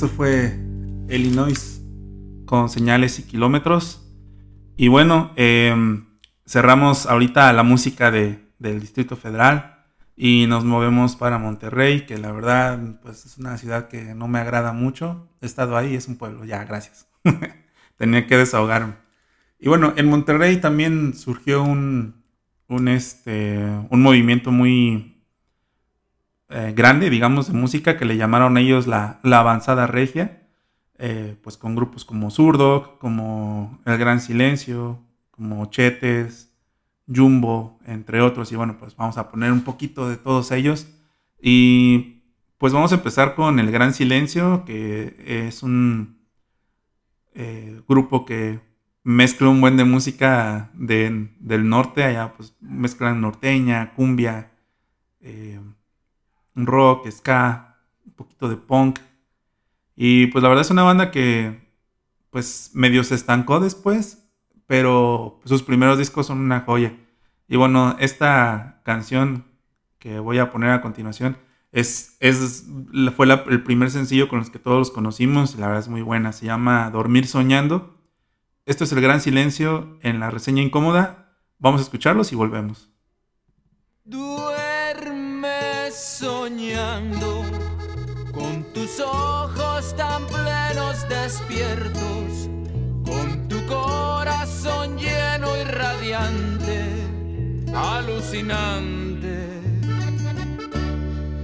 esto 0.00 0.16
fue 0.16 0.58
Illinois 1.10 1.82
con 2.46 2.70
señales 2.70 3.18
y 3.18 3.24
kilómetros. 3.24 4.10
Y 4.78 4.88
bueno, 4.88 5.30
em, 5.36 6.06
cerramos 6.46 7.04
ahorita 7.04 7.52
la 7.52 7.64
música 7.64 8.10
de, 8.10 8.38
del 8.58 8.80
Distrito 8.80 9.14
Federal 9.14 9.84
y 10.16 10.46
nos 10.48 10.64
movemos 10.64 11.16
para 11.16 11.36
Monterrey, 11.36 12.06
que 12.06 12.16
la 12.16 12.32
verdad 12.32 12.98
pues 13.02 13.26
es 13.26 13.36
una 13.36 13.58
ciudad 13.58 13.88
que 13.88 14.14
no 14.14 14.26
me 14.26 14.38
agrada 14.38 14.72
mucho. 14.72 15.28
He 15.42 15.44
estado 15.44 15.76
ahí, 15.76 15.94
es 15.94 16.08
un 16.08 16.16
pueblo, 16.16 16.46
ya, 16.46 16.64
gracias. 16.64 17.06
Tenía 17.98 18.26
que 18.26 18.38
desahogarme. 18.38 18.94
Y 19.58 19.68
bueno, 19.68 19.92
en 19.96 20.08
Monterrey 20.08 20.56
también 20.62 21.12
surgió 21.12 21.62
un, 21.62 22.24
un, 22.68 22.88
este, 22.88 23.66
un 23.90 24.00
movimiento 24.00 24.50
muy 24.50 25.19
eh, 26.50 26.72
grande, 26.74 27.10
digamos, 27.10 27.46
de 27.46 27.52
música 27.52 27.96
que 27.96 28.04
le 28.04 28.16
llamaron 28.16 28.58
ellos 28.58 28.88
la, 28.88 29.20
la 29.22 29.38
avanzada 29.38 29.86
regia, 29.86 30.42
eh, 30.98 31.36
pues 31.42 31.56
con 31.56 31.76
grupos 31.76 32.04
como 32.04 32.30
Zurdo, 32.30 32.98
como 32.98 33.78
El 33.86 33.96
Gran 33.98 34.20
Silencio, 34.20 34.98
como 35.30 35.66
Chetes, 35.66 36.52
Jumbo, 37.06 37.78
entre 37.86 38.20
otros. 38.20 38.50
Y 38.50 38.56
bueno, 38.56 38.76
pues 38.78 38.96
vamos 38.96 39.16
a 39.16 39.30
poner 39.30 39.52
un 39.52 39.62
poquito 39.62 40.08
de 40.08 40.16
todos 40.16 40.50
ellos. 40.50 40.88
Y 41.40 42.24
pues 42.58 42.72
vamos 42.72 42.90
a 42.92 42.96
empezar 42.96 43.36
con 43.36 43.60
El 43.60 43.70
Gran 43.70 43.94
Silencio, 43.94 44.64
que 44.64 45.46
es 45.46 45.62
un 45.62 46.18
eh, 47.32 47.80
grupo 47.88 48.26
que 48.26 48.60
mezcla 49.04 49.48
un 49.48 49.60
buen 49.60 49.76
de 49.76 49.84
música 49.84 50.70
del 50.74 51.30
norte, 51.68 52.02
allá 52.02 52.34
pues 52.36 52.56
mezclan 52.60 53.20
norteña, 53.20 53.94
cumbia, 53.94 54.50
rock, 56.66 57.10
ska, 57.10 57.78
un 58.06 58.12
poquito 58.12 58.48
de 58.48 58.56
punk. 58.56 58.98
Y 59.96 60.28
pues 60.28 60.42
la 60.42 60.48
verdad 60.48 60.62
es 60.62 60.70
una 60.70 60.82
banda 60.82 61.10
que 61.10 61.68
pues 62.30 62.70
medio 62.74 63.04
se 63.04 63.14
estancó 63.14 63.60
después, 63.60 64.30
pero 64.66 65.40
sus 65.44 65.62
primeros 65.62 65.98
discos 65.98 66.26
son 66.26 66.38
una 66.38 66.60
joya. 66.60 66.94
Y 67.48 67.56
bueno, 67.56 67.96
esta 67.98 68.80
canción 68.84 69.44
que 69.98 70.18
voy 70.20 70.38
a 70.38 70.50
poner 70.50 70.70
a 70.70 70.80
continuación 70.80 71.36
es, 71.72 72.16
es 72.20 72.66
fue 73.16 73.26
el 73.26 73.62
primer 73.62 73.90
sencillo 73.90 74.28
con 74.28 74.38
los 74.38 74.50
que 74.50 74.58
todos 74.58 74.78
los 74.78 74.90
conocimos 74.90 75.56
la 75.56 75.66
verdad 75.66 75.82
es 75.82 75.88
muy 75.88 76.02
buena. 76.02 76.32
Se 76.32 76.46
llama 76.46 76.90
Dormir 76.90 77.26
Soñando 77.26 78.00
esto 78.70 78.84
es 78.84 78.92
el 78.92 79.00
gran 79.00 79.20
silencio 79.20 79.98
en 80.00 80.20
la 80.20 80.30
reseña 80.30 80.62
incómoda. 80.62 81.34
Vamos 81.58 81.80
a 81.80 81.82
escucharlos 81.82 82.30
y 82.30 82.36
volvemos. 82.36 82.88
Soñando 85.92 87.42
con 88.32 88.62
tus 88.72 89.00
ojos 89.00 89.96
tan 89.96 90.24
plenos 90.26 91.08
despiertos, 91.08 92.48
con 93.04 93.48
tu 93.48 93.64
corazón 93.66 94.96
lleno 94.98 95.56
y 95.56 95.64
radiante, 95.64 96.84
alucinante, 97.74 99.48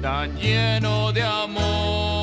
tan 0.01 0.37
lleno 0.37 1.13
de 1.13 1.23
amor. 1.25 2.16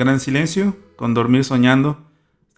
Gran 0.00 0.18
Silencio 0.18 0.76
con 0.96 1.12
Dormir 1.12 1.44
Soñando. 1.44 2.09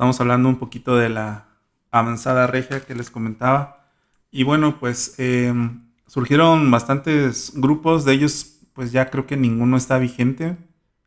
Estamos 0.02 0.20
hablando 0.20 0.48
un 0.48 0.56
poquito 0.56 0.96
de 0.96 1.08
la 1.08 1.46
avanzada 1.92 2.48
regia 2.48 2.84
que 2.84 2.96
les 2.96 3.08
comentaba. 3.08 3.86
Y 4.32 4.42
bueno, 4.42 4.80
pues 4.80 5.14
em, 5.18 5.84
surgieron 6.08 6.72
bastantes 6.72 7.52
grupos, 7.54 8.04
de 8.04 8.14
ellos 8.14 8.62
pues 8.72 8.90
ya 8.90 9.10
creo 9.10 9.28
que 9.28 9.36
ninguno 9.36 9.76
está 9.76 9.98
vigente 9.98 10.56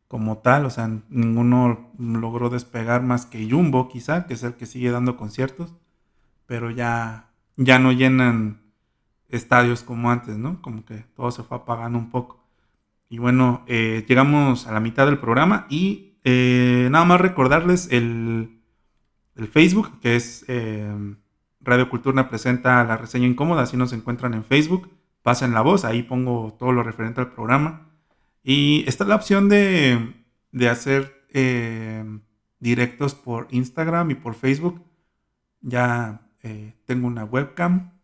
como 0.08 0.38
tal, 0.38 0.66
o 0.66 0.70
sea, 0.70 0.90
ninguno 1.10 1.92
logró 2.00 2.50
despegar 2.50 3.04
más 3.04 3.26
que 3.26 3.46
Jumbo 3.52 3.90
quizá, 3.90 4.28
que 4.28 4.34
es 4.34 4.44
el 4.44 4.54
que 4.54 4.66
sigue 4.66 4.92
dando 4.92 5.18
conciertos, 5.18 5.76
pero 6.46 6.72
ya, 6.72 7.32
ya 7.58 7.80
no 7.80 7.92
llenan 7.92 8.62
estadios 9.28 9.84
como 9.84 10.10
antes, 10.10 10.38
¿no? 10.38 10.62
Como 10.62 10.86
que 10.86 11.04
todo 11.18 11.32
se 11.32 11.44
fue 11.44 11.58
apagando 11.58 12.00
un 12.00 12.12
poco. 12.12 12.46
Y 13.10 13.18
bueno, 13.18 13.66
eh, 13.68 14.06
llegamos 14.08 14.68
a 14.68 14.72
la 14.72 14.80
mitad 14.80 15.06
del 15.06 15.20
programa 15.20 15.68
y 15.70 16.14
eh, 16.24 16.88
nada 16.92 17.04
más 17.04 17.20
recordarles 17.20 17.90
el, 17.92 18.55
el 19.36 19.48
Facebook, 19.48 20.00
que 20.02 20.16
es 20.16 20.46
eh, 20.48 21.16
Radio 21.62 21.90
Cultura 21.90 22.30
presenta 22.30 22.84
la 22.84 22.96
reseña 22.96 23.28
incómoda, 23.28 23.64
así 23.64 23.76
nos 23.76 23.92
encuentran 23.92 24.34
en 24.34 24.44
Facebook. 24.44 24.90
Pasen 25.24 25.54
la 25.54 25.62
voz, 25.62 25.84
ahí 25.84 26.04
pongo 26.04 26.56
todo 26.60 26.72
lo 26.72 26.84
referente 26.84 27.20
al 27.20 27.32
programa. 27.32 27.90
Y 28.44 28.88
está 28.88 29.06
la 29.06 29.16
opción 29.16 29.50
de, 29.50 30.14
de 30.52 30.70
hacer 30.70 31.26
eh, 31.34 32.06
directos 32.60 33.16
por 33.16 33.48
Instagram 33.50 34.12
y 34.12 34.16
por 34.16 34.36
Facebook. 34.36 34.84
Ya 35.62 36.30
eh, 36.44 36.76
tengo 36.86 37.08
una 37.08 37.26
webcam. 37.26 38.00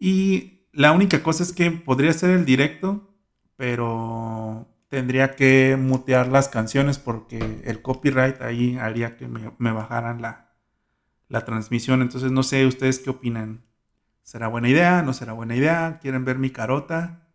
Y 0.00 0.66
la 0.72 0.92
única 0.92 1.22
cosa 1.22 1.44
es 1.44 1.52
que 1.52 1.70
podría 1.70 2.12
ser 2.12 2.30
el 2.30 2.44
directo, 2.44 3.14
pero 3.56 4.66
tendría 4.88 5.34
que 5.34 5.76
mutear 5.78 6.28
las 6.28 6.48
canciones 6.48 6.98
porque 6.98 7.62
el 7.64 7.82
copyright 7.82 8.40
ahí 8.40 8.76
haría 8.78 9.16
que 9.16 9.28
me, 9.28 9.72
bajaran 9.72 10.22
la, 10.22 10.52
la 11.28 11.44
transmisión. 11.44 12.02
Entonces 12.02 12.32
no 12.32 12.42
sé 12.42 12.66
ustedes 12.66 12.98
qué 12.98 13.10
opinan. 13.10 13.64
¿Será 14.22 14.48
buena 14.48 14.68
idea? 14.68 15.02
¿No 15.02 15.12
será 15.12 15.32
buena 15.32 15.56
idea? 15.56 15.98
¿Quieren 16.00 16.24
ver 16.24 16.38
mi 16.38 16.50
carota? 16.50 17.28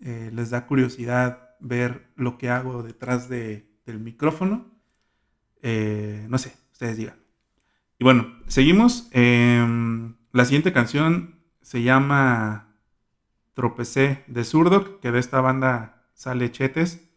Eh, 0.00 0.30
¿Les 0.32 0.50
da 0.50 0.66
curiosidad 0.66 1.50
ver 1.60 2.12
lo 2.16 2.38
que 2.38 2.50
hago 2.50 2.82
detrás 2.82 3.28
de, 3.28 3.70
del 3.86 4.00
micrófono? 4.00 4.72
Eh, 5.62 6.26
no 6.28 6.38
sé, 6.38 6.52
ustedes 6.72 6.96
digan. 6.96 7.16
Y 7.98 8.04
bueno, 8.04 8.26
seguimos. 8.46 9.08
Em, 9.12 10.16
la 10.32 10.44
siguiente 10.44 10.72
canción 10.72 11.40
se 11.62 11.82
llama 11.82 12.76
Tropecé 13.54 14.24
de 14.26 14.44
Zurdo, 14.44 15.00
que 15.00 15.10
de 15.10 15.18
esta 15.18 15.40
banda 15.40 15.95
sale 16.16 16.50
Chetes. 16.50 17.08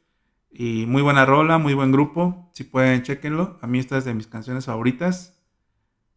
Y 0.51 0.85
muy 0.85 1.01
buena 1.01 1.25
rola, 1.25 1.57
muy 1.57 1.73
buen 1.73 1.91
grupo. 1.91 2.49
Si 2.53 2.63
pueden, 2.63 3.01
chequenlo. 3.01 3.57
A 3.62 3.67
mí 3.67 3.79
esta 3.79 3.97
es 3.97 4.05
de 4.05 4.13
mis 4.13 4.27
canciones 4.27 4.65
favoritas. 4.65 5.41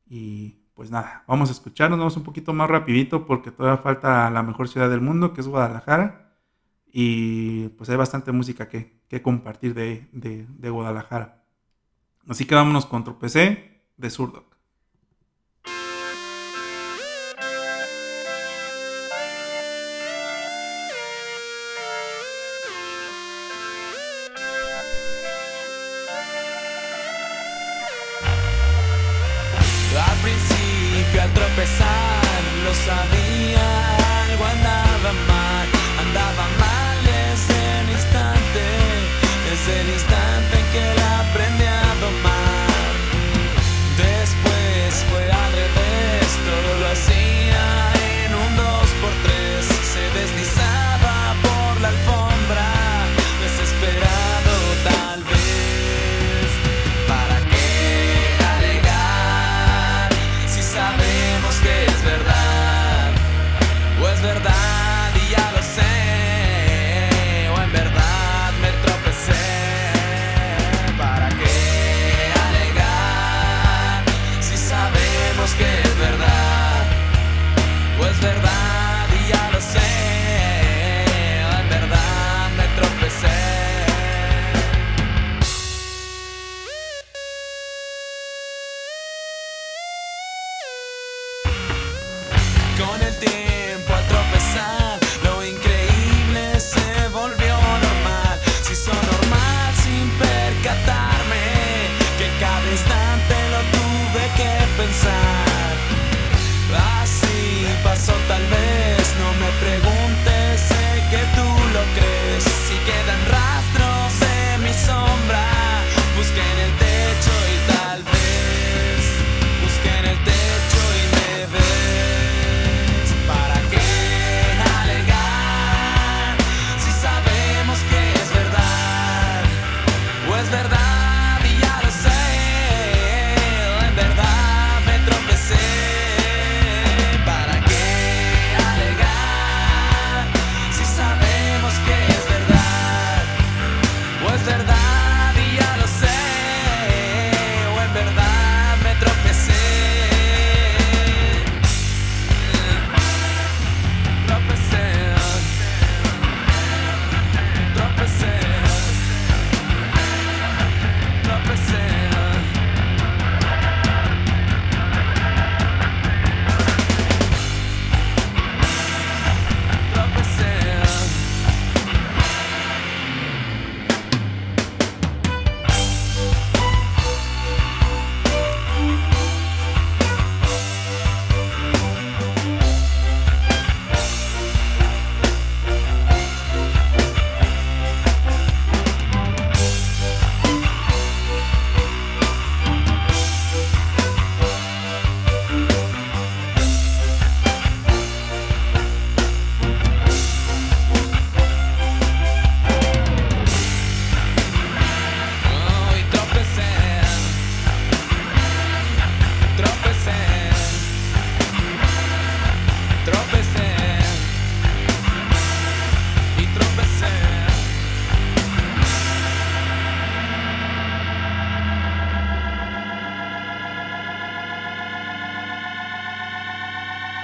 Y 0.07 0.59
pues 0.75 0.91
nada, 0.91 1.25
vamos 1.27 1.49
a 1.49 1.53
escucharnos, 1.53 1.99
vamos 1.99 2.17
un 2.17 2.25
poquito 2.25 2.53
más 2.53 2.69
rapidito 2.69 3.25
porque 3.27 3.51
todavía 3.51 3.83
falta 3.83 4.29
la 4.31 4.43
mejor 4.43 4.69
ciudad 4.69 4.91
del 4.91 5.01
mundo, 5.01 5.33
que 5.33 5.41
es 5.41 5.49
Guadalajara. 5.49 6.35
Y 6.87 7.69
pues 7.71 7.89
hay 7.89 7.97
bastante 7.97 8.33
música 8.33 8.69
que, 8.69 9.01
que 9.09 9.23
compartir 9.23 9.75
de, 9.75 10.09
de, 10.13 10.47
de 10.47 10.71
Guadalajara. 10.71 11.45
Así 12.29 12.45
que 12.45 12.55
vámonos 12.55 12.87
con 12.87 13.05
Tropecé 13.05 13.83
de 13.97 14.11
Zurdo. 14.11 14.52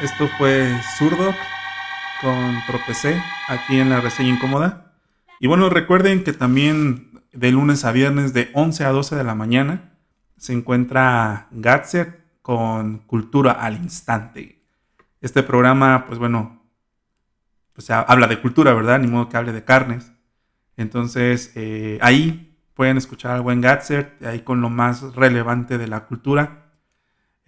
Esto 0.02 0.28
fue 0.38 0.80
Zurdo 0.96 1.34
con 2.20 2.62
Tropecé 2.68 3.20
aquí 3.48 3.80
en 3.80 3.90
la 3.90 4.00
reseña 4.00 4.28
incómoda. 4.28 4.92
Y 5.40 5.48
bueno, 5.48 5.70
recuerden 5.70 6.22
que 6.22 6.32
también 6.32 7.20
de 7.32 7.50
lunes 7.50 7.84
a 7.84 7.90
viernes 7.90 8.32
de 8.32 8.48
11 8.54 8.84
a 8.84 8.90
12 8.90 9.16
de 9.16 9.24
la 9.24 9.34
mañana 9.34 9.98
se 10.36 10.52
encuentra 10.52 11.48
Gatzer 11.50 12.24
con 12.42 12.98
Cultura 12.98 13.50
al 13.50 13.74
Instante. 13.74 14.62
Este 15.20 15.42
programa, 15.42 16.06
pues 16.06 16.20
bueno, 16.20 16.62
pues 17.72 17.90
habla 17.90 18.28
de 18.28 18.40
cultura, 18.40 18.74
¿verdad? 18.74 19.00
Ni 19.00 19.08
modo 19.08 19.28
que 19.28 19.36
hable 19.36 19.52
de 19.52 19.64
carnes. 19.64 20.12
Entonces, 20.76 21.50
eh, 21.56 21.98
ahí 22.02 22.56
pueden 22.74 22.98
escuchar 22.98 23.32
al 23.32 23.42
buen 23.42 23.60
Gatzer, 23.60 24.16
ahí 24.24 24.42
con 24.42 24.60
lo 24.60 24.70
más 24.70 25.16
relevante 25.16 25.76
de 25.76 25.88
la 25.88 26.04
cultura. 26.04 26.67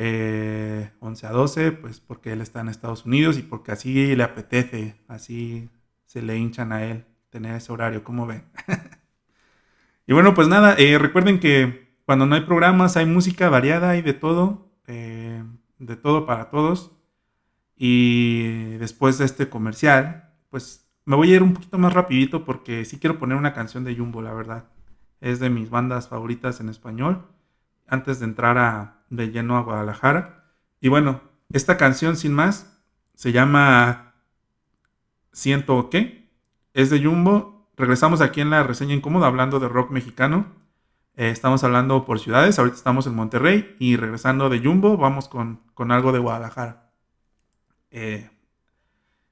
11 0.00 1.26
eh, 1.26 1.28
a 1.28 1.32
12, 1.32 1.72
pues 1.72 2.00
porque 2.00 2.32
él 2.32 2.40
está 2.40 2.60
en 2.60 2.70
Estados 2.70 3.04
Unidos 3.04 3.36
y 3.36 3.42
porque 3.42 3.72
así 3.72 4.16
le 4.16 4.22
apetece, 4.22 4.96
así 5.08 5.68
se 6.06 6.22
le 6.22 6.38
hinchan 6.38 6.72
a 6.72 6.84
él 6.84 7.04
tener 7.28 7.54
ese 7.54 7.70
horario, 7.70 8.02
como 8.02 8.26
ven. 8.26 8.44
y 10.06 10.14
bueno, 10.14 10.32
pues 10.32 10.48
nada, 10.48 10.74
eh, 10.78 10.96
recuerden 10.98 11.38
que 11.38 11.90
cuando 12.06 12.24
no 12.24 12.34
hay 12.34 12.40
programas 12.42 12.96
hay 12.96 13.04
música 13.04 13.50
variada 13.50 13.96
y 13.96 14.02
de 14.02 14.14
todo, 14.14 14.72
eh, 14.86 15.44
de 15.78 15.96
todo 15.96 16.24
para 16.24 16.48
todos. 16.48 16.96
Y 17.76 18.76
después 18.78 19.18
de 19.18 19.26
este 19.26 19.50
comercial, 19.50 20.30
pues 20.48 20.90
me 21.04 21.16
voy 21.16 21.32
a 21.32 21.36
ir 21.36 21.42
un 21.42 21.54
poquito 21.54 21.78
más 21.78 21.92
rapidito 21.92 22.44
porque 22.44 22.84
sí 22.86 22.98
quiero 22.98 23.18
poner 23.18 23.36
una 23.36 23.52
canción 23.52 23.84
de 23.84 23.94
Jumbo, 23.96 24.22
la 24.22 24.32
verdad. 24.32 24.64
Es 25.20 25.40
de 25.40 25.50
mis 25.50 25.68
bandas 25.68 26.08
favoritas 26.08 26.60
en 26.60 26.70
español. 26.70 27.26
Antes 27.86 28.18
de 28.20 28.26
entrar 28.26 28.58
a, 28.58 28.99
de 29.10 29.30
lleno 29.30 29.58
a 29.58 29.62
Guadalajara. 29.62 30.54
Y 30.80 30.88
bueno, 30.88 31.20
esta 31.52 31.76
canción 31.76 32.16
sin 32.16 32.32
más 32.32 32.80
se 33.14 33.32
llama 33.32 34.14
Siento 35.32 35.90
qué. 35.90 36.30
Es 36.72 36.90
de 36.90 37.04
Jumbo. 37.04 37.70
Regresamos 37.76 38.20
aquí 38.20 38.40
en 38.40 38.50
la 38.50 38.62
reseña 38.62 38.94
incómoda 38.94 39.26
hablando 39.26 39.60
de 39.60 39.68
rock 39.68 39.90
mexicano. 39.90 40.46
Eh, 41.16 41.30
estamos 41.30 41.62
hablando 41.64 42.04
por 42.04 42.20
ciudades. 42.20 42.58
Ahorita 42.58 42.76
estamos 42.76 43.06
en 43.06 43.14
Monterrey. 43.14 43.76
Y 43.78 43.96
regresando 43.96 44.48
de 44.48 44.60
Jumbo, 44.60 44.96
vamos 44.96 45.28
con, 45.28 45.60
algo 45.90 46.12
de 46.12 46.18
Guadalajara. 46.18 46.90
Eh, 47.90 48.30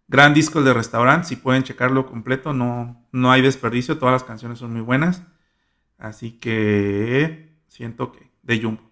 gran 0.09 0.35
disco 0.35 0.63
de 0.63 0.75
restaurante. 0.75 1.29
Si 1.29 1.37
pueden 1.37 1.63
checarlo 1.63 2.07
completo, 2.07 2.53
no, 2.53 3.07
no 3.13 3.31
hay 3.31 3.43
desperdicio. 3.43 3.99
Todas 3.99 4.13
las 4.13 4.25
canciones 4.25 4.59
son 4.59 4.73
muy 4.73 4.83
buenas. 4.83 5.23
Así 5.99 6.33
que 6.33 7.61
siento 7.69 8.13
que 8.13 8.31
de 8.43 8.63
Jumbo. 8.63 8.88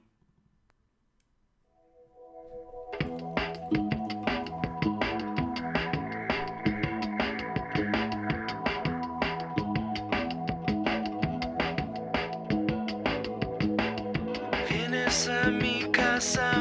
sun. 16.26 16.55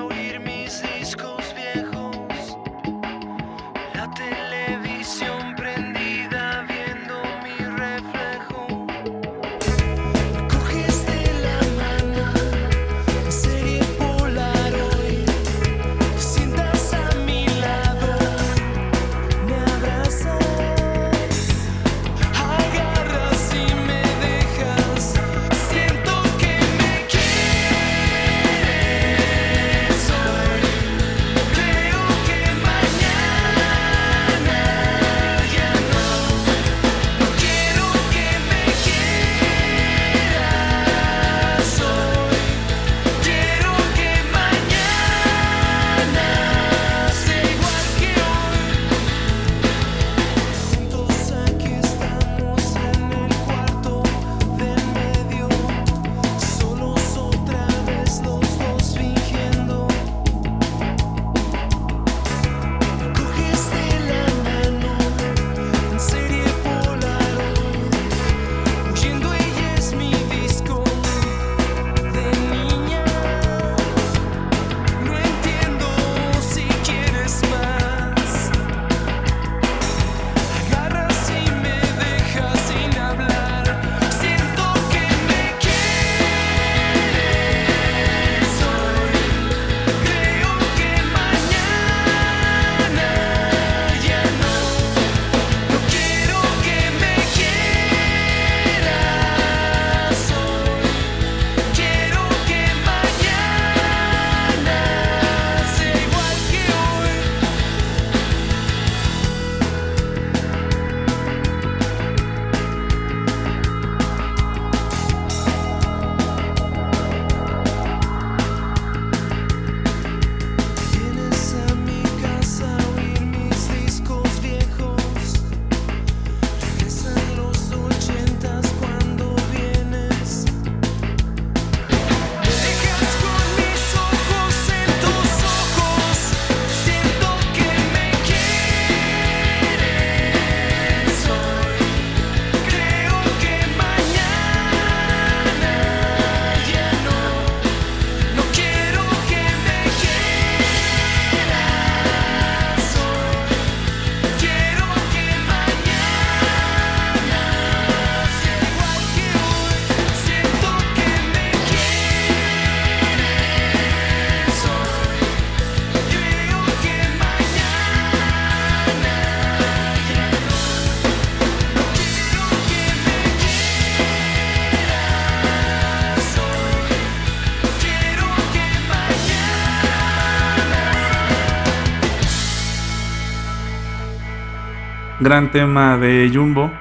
Gran 185.26 185.50
tema 185.50 185.98
de 185.98 186.30
Jumbo. 186.32 186.72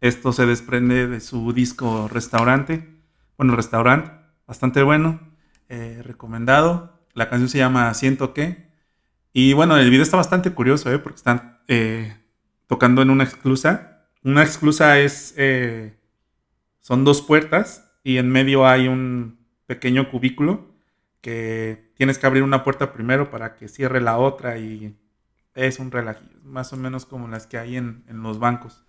Esto 0.00 0.32
se 0.32 0.46
desprende 0.46 1.06
de 1.06 1.20
su 1.20 1.52
disco 1.52 2.08
Restaurante. 2.08 2.88
Bueno, 3.36 3.54
Restaurante, 3.54 4.12
bastante 4.46 4.82
bueno, 4.82 5.20
eh, 5.68 6.00
recomendado. 6.02 7.04
La 7.12 7.28
canción 7.28 7.50
se 7.50 7.58
llama 7.58 7.92
Siento 7.92 8.32
que. 8.32 8.70
Y 9.34 9.52
bueno, 9.52 9.76
el 9.76 9.90
video 9.90 10.02
está 10.02 10.16
bastante 10.16 10.52
curioso, 10.52 10.90
¿eh? 10.90 10.98
porque 10.98 11.18
están 11.18 11.58
eh, 11.68 12.16
tocando 12.66 13.02
en 13.02 13.10
una 13.10 13.24
exclusa. 13.24 14.06
Una 14.24 14.42
exclusa 14.42 14.98
es 14.98 15.34
son 16.80 17.04
dos 17.04 17.20
puertas 17.20 17.92
y 18.02 18.16
en 18.16 18.30
medio 18.30 18.66
hay 18.66 18.88
un 18.88 19.38
pequeño 19.66 20.10
cubículo 20.10 20.72
que 21.20 21.92
tienes 21.94 22.16
que 22.16 22.26
abrir 22.26 22.42
una 22.42 22.64
puerta 22.64 22.94
primero 22.94 23.30
para 23.30 23.54
que 23.54 23.68
cierre 23.68 24.00
la 24.00 24.16
otra 24.16 24.56
y 24.56 24.96
es 25.54 25.78
un 25.78 25.90
relajillo, 25.90 26.38
más 26.44 26.72
o 26.72 26.76
menos 26.76 27.06
como 27.06 27.28
las 27.28 27.46
que 27.46 27.58
hay 27.58 27.76
en, 27.76 28.04
en 28.08 28.22
los 28.22 28.38
bancos. 28.38 28.84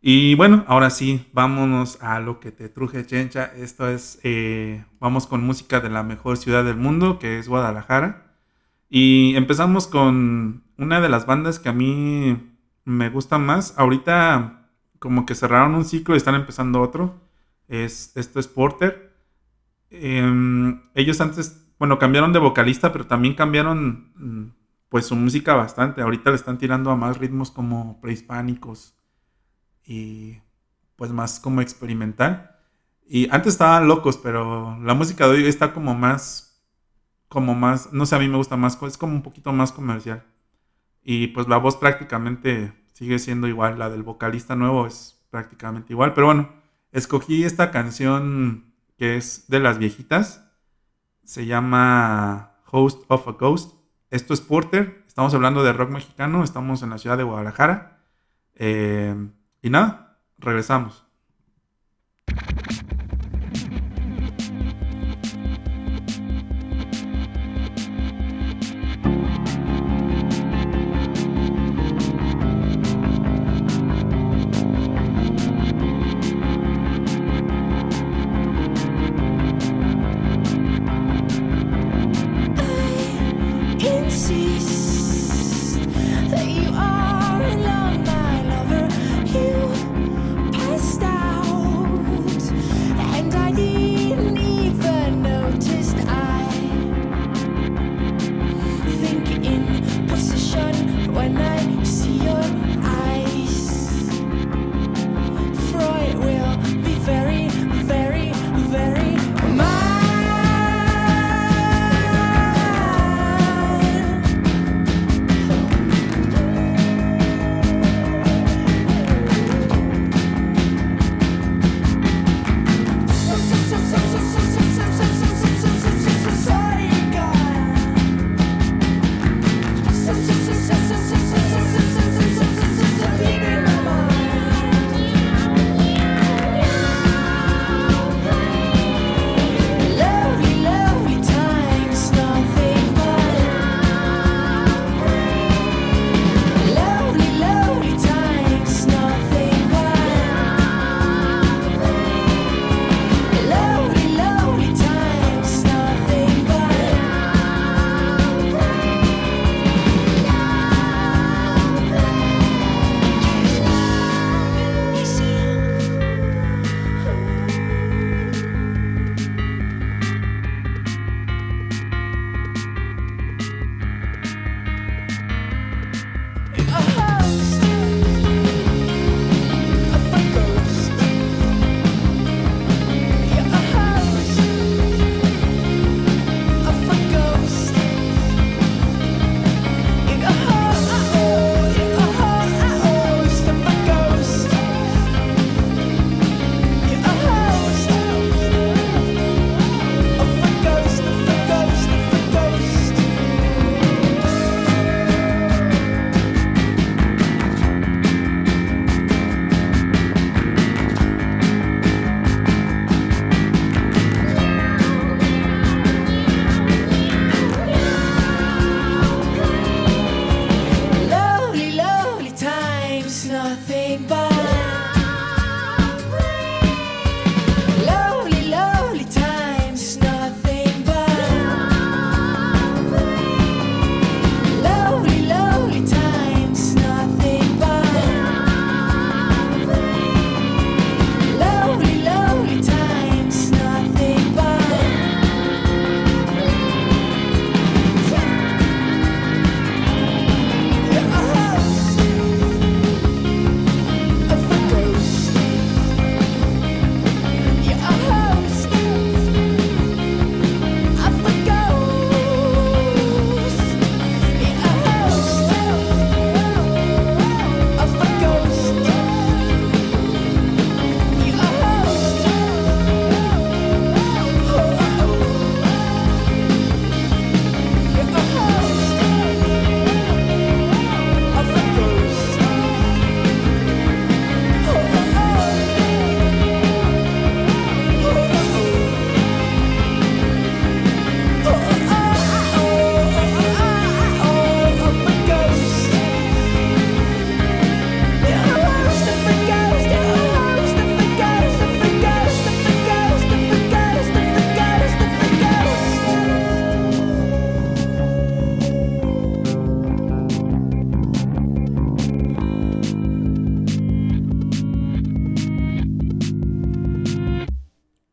Y 0.00 0.34
bueno, 0.36 0.64
ahora 0.68 0.90
sí, 0.90 1.28
vámonos 1.32 2.00
a 2.02 2.20
lo 2.20 2.38
que 2.38 2.52
te 2.52 2.68
truje, 2.68 3.04
Chencha. 3.04 3.46
Esto 3.56 3.88
es, 3.88 4.20
eh, 4.22 4.84
vamos 5.00 5.26
con 5.26 5.42
música 5.42 5.80
de 5.80 5.90
la 5.90 6.02
mejor 6.04 6.36
ciudad 6.36 6.64
del 6.64 6.76
mundo, 6.76 7.18
que 7.18 7.38
es 7.38 7.48
Guadalajara. 7.48 8.36
Y 8.88 9.34
empezamos 9.36 9.86
con 9.88 10.62
una 10.78 11.00
de 11.00 11.08
las 11.08 11.26
bandas 11.26 11.58
que 11.58 11.68
a 11.68 11.72
mí 11.72 12.38
me 12.84 13.10
gusta 13.10 13.38
más. 13.38 13.74
Ahorita 13.76 14.70
como 15.00 15.26
que 15.26 15.34
cerraron 15.34 15.74
un 15.74 15.84
ciclo 15.84 16.14
y 16.14 16.18
están 16.18 16.36
empezando 16.36 16.80
otro. 16.80 17.20
Es, 17.68 18.16
esto 18.16 18.40
es 18.40 18.48
Porter. 18.48 19.12
Em, 19.90 20.80
ellos 20.94 21.20
antes, 21.20 21.66
bueno, 21.78 21.98
cambiaron 21.98 22.32
de 22.32 22.38
vocalista, 22.38 22.92
pero 22.92 23.06
también 23.06 23.34
cambiaron 23.34 24.12
mm, 24.16 24.52
pues 24.88 25.06
su 25.06 25.16
música 25.16 25.54
bastante. 25.54 26.02
Ahorita 26.02 26.30
le 26.30 26.36
están 26.36 26.58
tirando 26.58 26.90
a 26.90 26.96
más 26.96 27.18
ritmos 27.18 27.50
como 27.50 28.00
prehispánicos 28.00 28.94
y 29.84 30.38
pues 30.96 31.12
más 31.12 31.40
como 31.40 31.60
experimental. 31.60 32.56
Y 33.06 33.30
antes 33.30 33.54
estaban 33.54 33.88
locos, 33.88 34.18
pero 34.18 34.78
la 34.82 34.94
música 34.94 35.26
de 35.26 35.34
hoy 35.36 35.46
está 35.46 35.72
como 35.72 35.94
más, 35.94 36.62
como 37.28 37.54
más, 37.54 37.92
no 37.92 38.04
sé, 38.04 38.16
a 38.16 38.18
mí 38.18 38.28
me 38.28 38.36
gusta 38.36 38.56
más, 38.56 38.80
es 38.82 38.98
como 38.98 39.14
un 39.14 39.22
poquito 39.22 39.52
más 39.52 39.72
comercial. 39.72 40.24
Y 41.02 41.28
pues 41.28 41.48
la 41.48 41.56
voz 41.56 41.76
prácticamente 41.76 42.74
sigue 42.92 43.18
siendo 43.18 43.48
igual, 43.48 43.78
la 43.78 43.88
del 43.88 44.02
vocalista 44.02 44.56
nuevo 44.56 44.86
es 44.86 45.26
prácticamente 45.30 45.92
igual, 45.92 46.14
pero 46.14 46.26
bueno, 46.26 46.50
escogí 46.92 47.44
esta 47.44 47.70
canción 47.70 48.74
que 48.98 49.16
es 49.16 49.48
de 49.48 49.60
las 49.60 49.78
viejitas, 49.78 50.50
se 51.24 51.46
llama 51.46 52.58
Host 52.70 53.04
of 53.08 53.28
a 53.28 53.32
Ghost. 53.32 53.77
Esto 54.10 54.32
es 54.32 54.40
Porter, 54.40 55.04
estamos 55.06 55.34
hablando 55.34 55.62
de 55.62 55.72
rock 55.72 55.90
mexicano, 55.90 56.42
estamos 56.42 56.82
en 56.82 56.90
la 56.90 56.98
ciudad 56.98 57.18
de 57.18 57.24
Guadalajara. 57.24 57.98
Eh, 58.54 59.14
y 59.60 59.70
nada, 59.70 60.18
regresamos. 60.38 61.07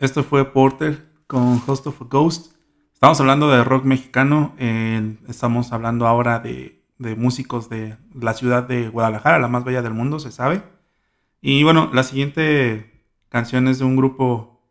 Esto 0.06 0.24
fue 0.24 0.54
Porter 0.54 1.04
con 1.26 1.60
Host 1.66 1.88
of 1.88 2.00
a 2.00 2.06
Ghost. 2.06 2.54
Estamos 2.94 3.20
hablando 3.20 3.50
de 3.50 3.64
rock 3.64 3.86
mexicano. 3.86 4.54
eh, 4.60 5.18
estamos 5.28 5.74
hablando 5.74 6.06
ahora 6.06 6.38
de, 6.38 6.86
de 7.00 7.16
músicos 7.16 7.70
de 7.70 7.98
la 8.14 8.36
ciudad 8.36 8.62
de 8.68 8.88
Guadalajara, 8.90 9.40
la 9.40 9.48
más 9.48 9.64
bella 9.64 9.82
del 9.82 9.96
mundo, 9.96 10.20
se 10.20 10.32
sabe. 10.32 10.62
Y 11.42 11.64
bueno, 11.64 11.90
la 11.92 12.04
siguiente 12.04 13.04
canción 13.30 13.68
es 13.68 13.80
de 13.80 13.86
un 13.86 13.96
grupo 13.96 14.62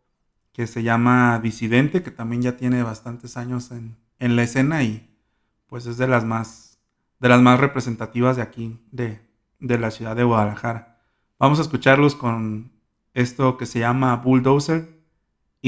que 0.53 0.67
se 0.67 0.83
llama 0.83 1.37
Disidente, 1.43 2.01
que 2.01 2.11
también 2.11 2.41
ya 2.41 2.55
tiene 2.55 2.81
bastantes 2.81 3.35
años 3.35 3.71
en, 3.71 3.97
en 4.19 4.37
la 4.37 4.43
escena 4.43 4.83
y 4.83 5.13
pues 5.67 5.85
es 5.85 5.97
de 5.97 6.07
las 6.07 6.23
más, 6.23 6.79
de 7.19 7.27
las 7.27 7.41
más 7.41 7.59
representativas 7.59 8.37
de 8.37 8.41
aquí, 8.41 8.79
de, 8.93 9.19
de 9.59 9.77
la 9.79 9.91
ciudad 9.91 10.15
de 10.15 10.23
Guadalajara. 10.23 11.01
Vamos 11.37 11.59
a 11.59 11.63
escucharlos 11.63 12.15
con 12.15 12.71
esto 13.13 13.57
que 13.57 13.65
se 13.65 13.79
llama 13.79 14.15
Bulldozer 14.15 14.94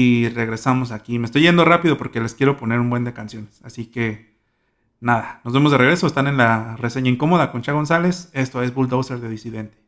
y 0.00 0.28
regresamos 0.28 0.92
aquí. 0.92 1.18
Me 1.18 1.26
estoy 1.26 1.42
yendo 1.42 1.64
rápido 1.64 1.98
porque 1.98 2.20
les 2.20 2.32
quiero 2.32 2.56
poner 2.56 2.78
un 2.78 2.88
buen 2.88 3.02
de 3.02 3.12
canciones. 3.12 3.60
Así 3.64 3.86
que 3.86 4.38
nada, 5.00 5.40
nos 5.42 5.52
vemos 5.52 5.72
de 5.72 5.78
regreso. 5.78 6.06
Están 6.06 6.28
en 6.28 6.36
la 6.36 6.76
reseña 6.76 7.10
incómoda 7.10 7.50
con 7.50 7.62
Cha 7.62 7.72
González. 7.72 8.30
Esto 8.32 8.62
es 8.62 8.72
Bulldozer 8.72 9.18
de 9.18 9.28
Disidente. 9.28 9.87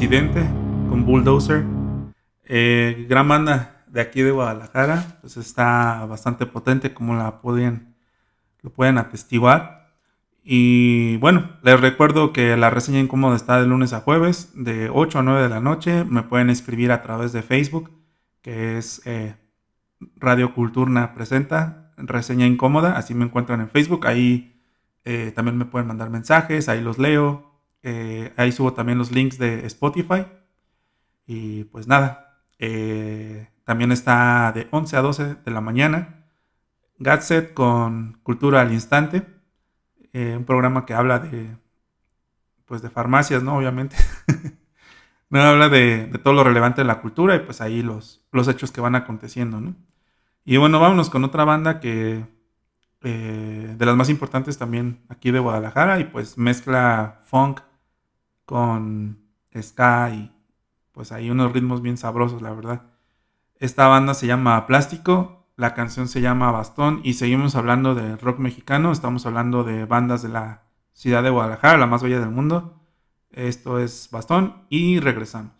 Disidente 0.00 0.40
con 0.88 1.04
Bulldozer. 1.04 1.62
Eh, 2.44 3.04
gran 3.06 3.28
banda 3.28 3.84
de 3.86 4.00
aquí 4.00 4.22
de 4.22 4.30
Guadalajara. 4.30 5.18
Pues 5.20 5.36
está 5.36 6.06
bastante 6.06 6.46
potente 6.46 6.94
como 6.94 7.14
la 7.14 7.42
pueden, 7.42 7.96
lo 8.62 8.70
pueden 8.70 8.96
atestiguar. 8.96 9.92
Y 10.42 11.18
bueno, 11.18 11.50
les 11.62 11.78
recuerdo 11.78 12.32
que 12.32 12.56
la 12.56 12.70
reseña 12.70 12.98
incómoda 12.98 13.36
está 13.36 13.60
de 13.60 13.66
lunes 13.66 13.92
a 13.92 14.00
jueves, 14.00 14.52
de 14.54 14.88
8 14.90 15.18
a 15.18 15.22
9 15.22 15.42
de 15.42 15.48
la 15.50 15.60
noche. 15.60 16.04
Me 16.04 16.22
pueden 16.22 16.48
escribir 16.48 16.92
a 16.92 17.02
través 17.02 17.34
de 17.34 17.42
Facebook, 17.42 17.90
que 18.40 18.78
es 18.78 19.02
eh, 19.04 19.36
Radio 20.16 20.54
Culturna 20.54 21.12
Presenta, 21.12 21.92
reseña 21.98 22.46
incómoda. 22.46 22.96
Así 22.96 23.12
me 23.12 23.26
encuentran 23.26 23.60
en 23.60 23.68
Facebook. 23.68 24.06
Ahí 24.06 24.64
eh, 25.04 25.30
también 25.36 25.58
me 25.58 25.66
pueden 25.66 25.88
mandar 25.88 26.08
mensajes, 26.08 26.70
ahí 26.70 26.80
los 26.80 26.96
leo. 26.96 27.49
Eh, 27.82 28.32
ahí 28.36 28.52
subo 28.52 28.72
también 28.74 28.98
los 28.98 29.10
links 29.12 29.38
de 29.38 29.66
Spotify. 29.66 30.26
Y 31.26 31.64
pues 31.64 31.86
nada, 31.86 32.42
eh, 32.58 33.48
también 33.64 33.92
está 33.92 34.52
de 34.52 34.68
11 34.70 34.96
a 34.96 35.02
12 35.02 35.34
de 35.36 35.50
la 35.50 35.60
mañana. 35.60 36.26
Gatset 36.98 37.54
con 37.54 38.20
Cultura 38.22 38.60
al 38.62 38.72
Instante. 38.72 39.26
eh, 40.12 40.36
un 40.38 40.44
programa 40.44 40.86
que 40.86 40.94
habla 40.94 41.18
de, 41.20 41.56
pues 42.66 42.82
de 42.82 42.90
farmacias, 42.90 43.42
¿no? 43.42 43.56
Obviamente. 43.56 43.96
no 45.30 45.40
habla 45.42 45.68
de, 45.68 46.06
de 46.06 46.18
todo 46.18 46.34
lo 46.34 46.44
relevante 46.44 46.82
de 46.82 46.86
la 46.86 47.00
cultura 47.00 47.36
y 47.36 47.40
pues 47.40 47.60
ahí 47.60 47.82
los, 47.82 48.22
los 48.32 48.48
hechos 48.48 48.72
que 48.72 48.80
van 48.80 48.94
aconteciendo, 48.96 49.60
¿no? 49.60 49.76
Y 50.44 50.56
bueno, 50.56 50.80
vámonos 50.80 51.10
con 51.10 51.24
otra 51.24 51.44
banda 51.44 51.80
que 51.80 52.24
de 53.02 53.86
las 53.86 53.96
más 53.96 54.10
importantes 54.10 54.58
también 54.58 55.00
aquí 55.08 55.30
de 55.30 55.38
Guadalajara 55.38 56.00
y 56.00 56.04
pues 56.04 56.36
mezcla 56.36 57.20
funk 57.24 57.60
con 58.50 59.22
ska 59.56 60.10
y 60.12 60.32
pues 60.90 61.12
hay 61.12 61.30
unos 61.30 61.52
ritmos 61.52 61.82
bien 61.82 61.96
sabrosos, 61.96 62.42
la 62.42 62.52
verdad. 62.52 62.82
Esta 63.60 63.86
banda 63.86 64.12
se 64.12 64.26
llama 64.26 64.66
Plástico, 64.66 65.46
la 65.54 65.72
canción 65.72 66.08
se 66.08 66.20
llama 66.20 66.50
Bastón 66.50 67.00
y 67.04 67.14
seguimos 67.14 67.54
hablando 67.54 67.94
de 67.94 68.16
rock 68.16 68.40
mexicano, 68.40 68.90
estamos 68.90 69.24
hablando 69.24 69.62
de 69.62 69.84
bandas 69.84 70.22
de 70.22 70.30
la 70.30 70.64
ciudad 70.94 71.22
de 71.22 71.30
Guadalajara, 71.30 71.78
la 71.78 71.86
más 71.86 72.02
bella 72.02 72.18
del 72.18 72.30
mundo. 72.30 72.82
Esto 73.30 73.78
es 73.78 74.08
Bastón 74.10 74.64
y 74.68 74.98
regresamos. 74.98 75.59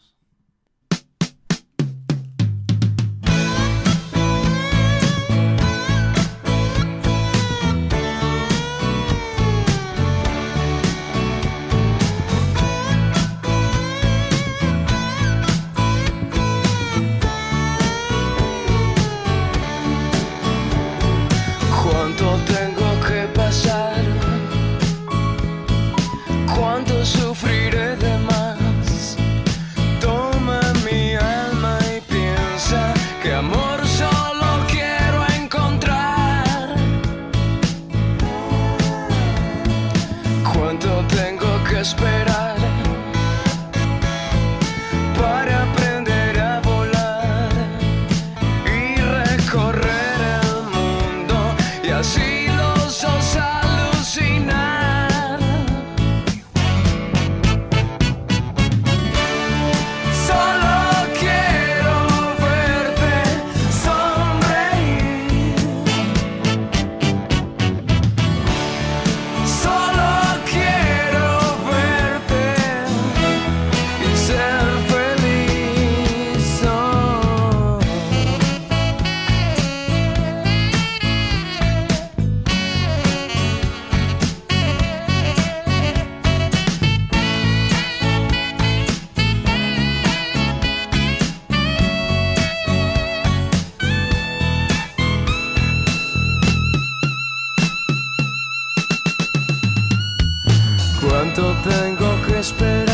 esperar. 102.51 102.90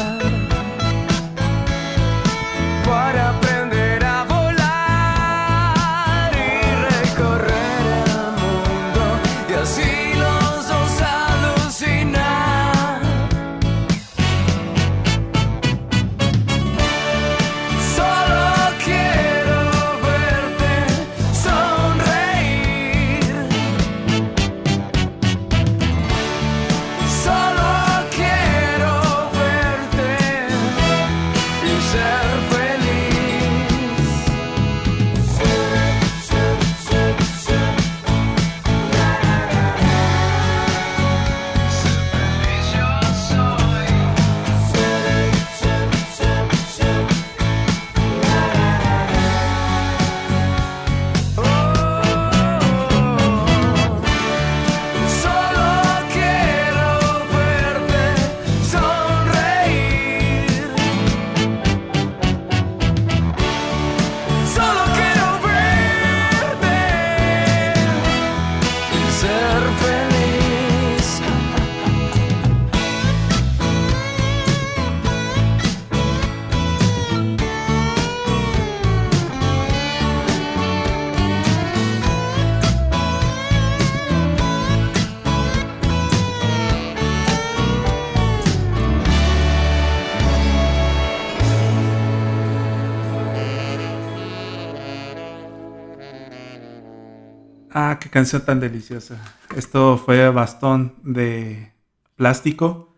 Canción 98.17 98.47
tan 98.47 98.61
deliciosa. 98.61 99.23
Esto 99.55 99.99
fue 99.99 100.31
Bastón 100.31 100.95
de 101.03 101.75
Plástico. 102.15 102.97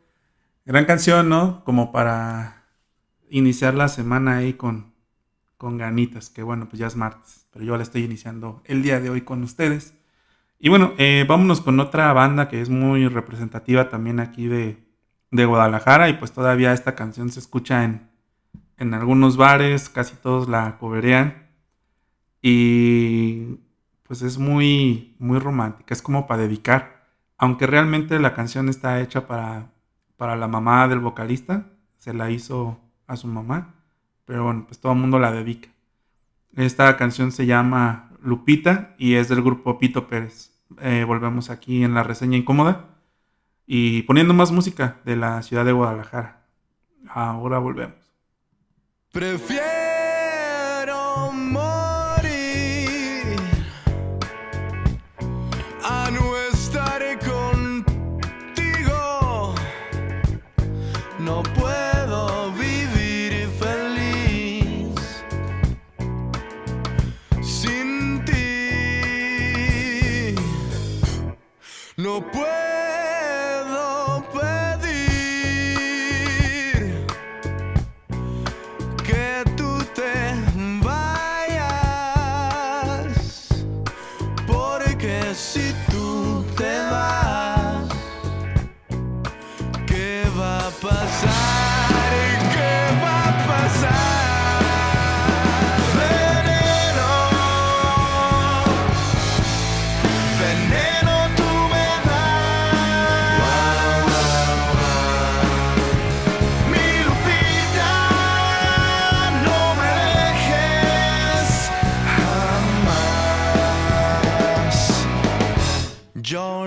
Gran 0.64 0.84
canción, 0.84 1.28
¿no? 1.28 1.64
Como 1.64 1.90
para 1.90 2.68
iniciar 3.28 3.74
la 3.74 3.88
semana 3.88 4.36
ahí 4.36 4.52
con, 4.52 4.94
con 5.56 5.76
ganitas, 5.76 6.30
que 6.30 6.44
bueno, 6.44 6.68
pues 6.68 6.78
ya 6.78 6.86
es 6.86 6.94
martes, 6.94 7.48
pero 7.52 7.64
yo 7.64 7.76
la 7.76 7.82
estoy 7.82 8.04
iniciando 8.04 8.62
el 8.64 8.84
día 8.84 9.00
de 9.00 9.10
hoy 9.10 9.22
con 9.22 9.42
ustedes. 9.42 9.92
Y 10.60 10.68
bueno, 10.68 10.92
eh, 10.98 11.26
vámonos 11.28 11.62
con 11.62 11.80
otra 11.80 12.12
banda 12.12 12.48
que 12.48 12.60
es 12.60 12.68
muy 12.68 13.08
representativa 13.08 13.88
también 13.88 14.20
aquí 14.20 14.46
de, 14.46 14.86
de 15.32 15.44
Guadalajara 15.46 16.08
y 16.10 16.12
pues 16.12 16.30
todavía 16.30 16.72
esta 16.72 16.94
canción 16.94 17.32
se 17.32 17.40
escucha 17.40 17.82
en, 17.82 18.08
en 18.76 18.94
algunos 18.94 19.36
bares, 19.36 19.88
casi 19.88 20.14
todos 20.14 20.48
la 20.48 20.78
coverean. 20.78 21.48
Y 22.40 23.58
pues 24.08 24.22
es 24.22 24.38
muy, 24.38 25.14
muy 25.18 25.38
romántica, 25.38 25.94
es 25.94 26.02
como 26.02 26.26
para 26.26 26.42
dedicar, 26.42 27.06
aunque 27.36 27.66
realmente 27.66 28.18
la 28.18 28.34
canción 28.34 28.68
está 28.68 29.00
hecha 29.00 29.28
para, 29.28 29.70
para 30.16 30.34
la 30.34 30.48
mamá 30.48 30.88
del 30.88 30.98
vocalista, 30.98 31.66
se 31.98 32.14
la 32.14 32.30
hizo 32.30 32.80
a 33.06 33.16
su 33.16 33.28
mamá, 33.28 33.74
pero 34.24 34.44
bueno, 34.44 34.64
pues 34.66 34.80
todo 34.80 34.92
el 34.92 34.98
mundo 34.98 35.18
la 35.18 35.30
dedica. 35.30 35.68
Esta 36.56 36.96
canción 36.96 37.30
se 37.32 37.46
llama 37.46 38.10
Lupita 38.22 38.94
y 38.98 39.14
es 39.14 39.28
del 39.28 39.42
grupo 39.42 39.78
Pito 39.78 40.08
Pérez. 40.08 40.50
Eh, 40.80 41.04
volvemos 41.06 41.50
aquí 41.50 41.84
en 41.84 41.94
la 41.94 42.02
reseña 42.02 42.36
incómoda 42.36 42.86
y 43.66 44.02
poniendo 44.02 44.34
más 44.34 44.50
música 44.50 44.96
de 45.04 45.16
la 45.16 45.42
ciudad 45.42 45.64
de 45.64 45.72
Guadalajara. 45.72 46.46
Ahora 47.08 47.58
volvemos. 47.58 47.94
Prefiero 49.12 49.77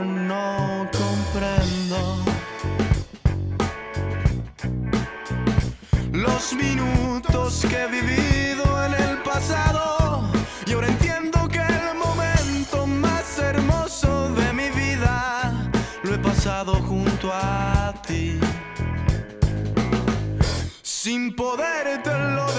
no 0.03 0.87
comprendo. 0.91 2.17
Los 6.11 6.53
minutos 6.53 7.65
que 7.69 7.83
he 7.83 7.87
vivido 7.87 8.85
en 8.85 8.93
el 8.93 9.17
pasado 9.23 10.29
y 10.65 10.73
ahora 10.73 10.87
entiendo 10.87 11.47
que 11.47 11.59
el 11.59 11.95
momento 11.97 12.87
más 12.87 13.39
hermoso 13.39 14.29
de 14.33 14.53
mi 14.53 14.69
vida 14.69 15.69
lo 16.03 16.15
he 16.15 16.17
pasado 16.19 16.73
junto 16.83 17.31
a 17.33 17.93
ti. 18.07 18.39
Sin 20.81 21.35
podértelo 21.35 22.50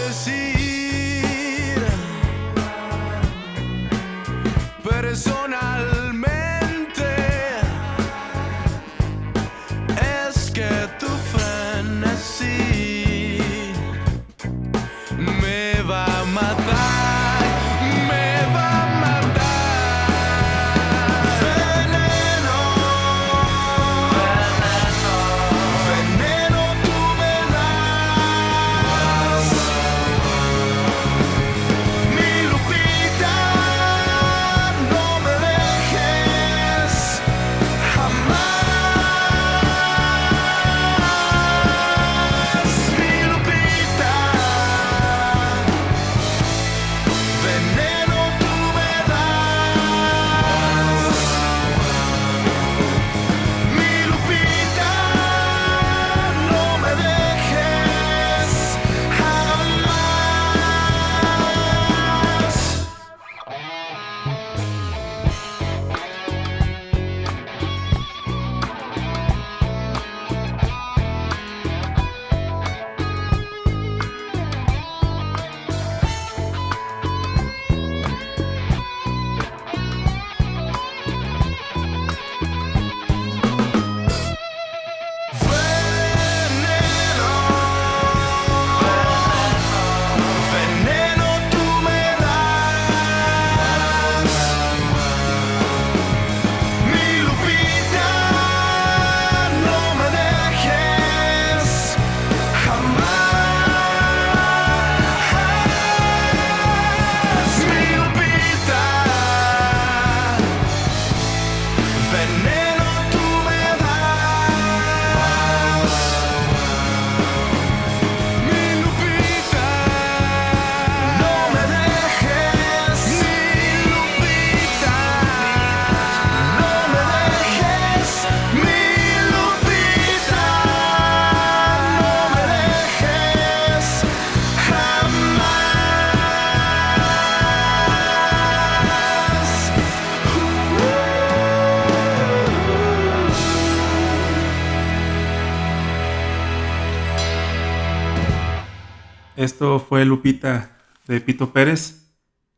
Lupita 150.04 150.78
de 151.06 151.20
Pito 151.20 151.52
Pérez. 151.52 152.14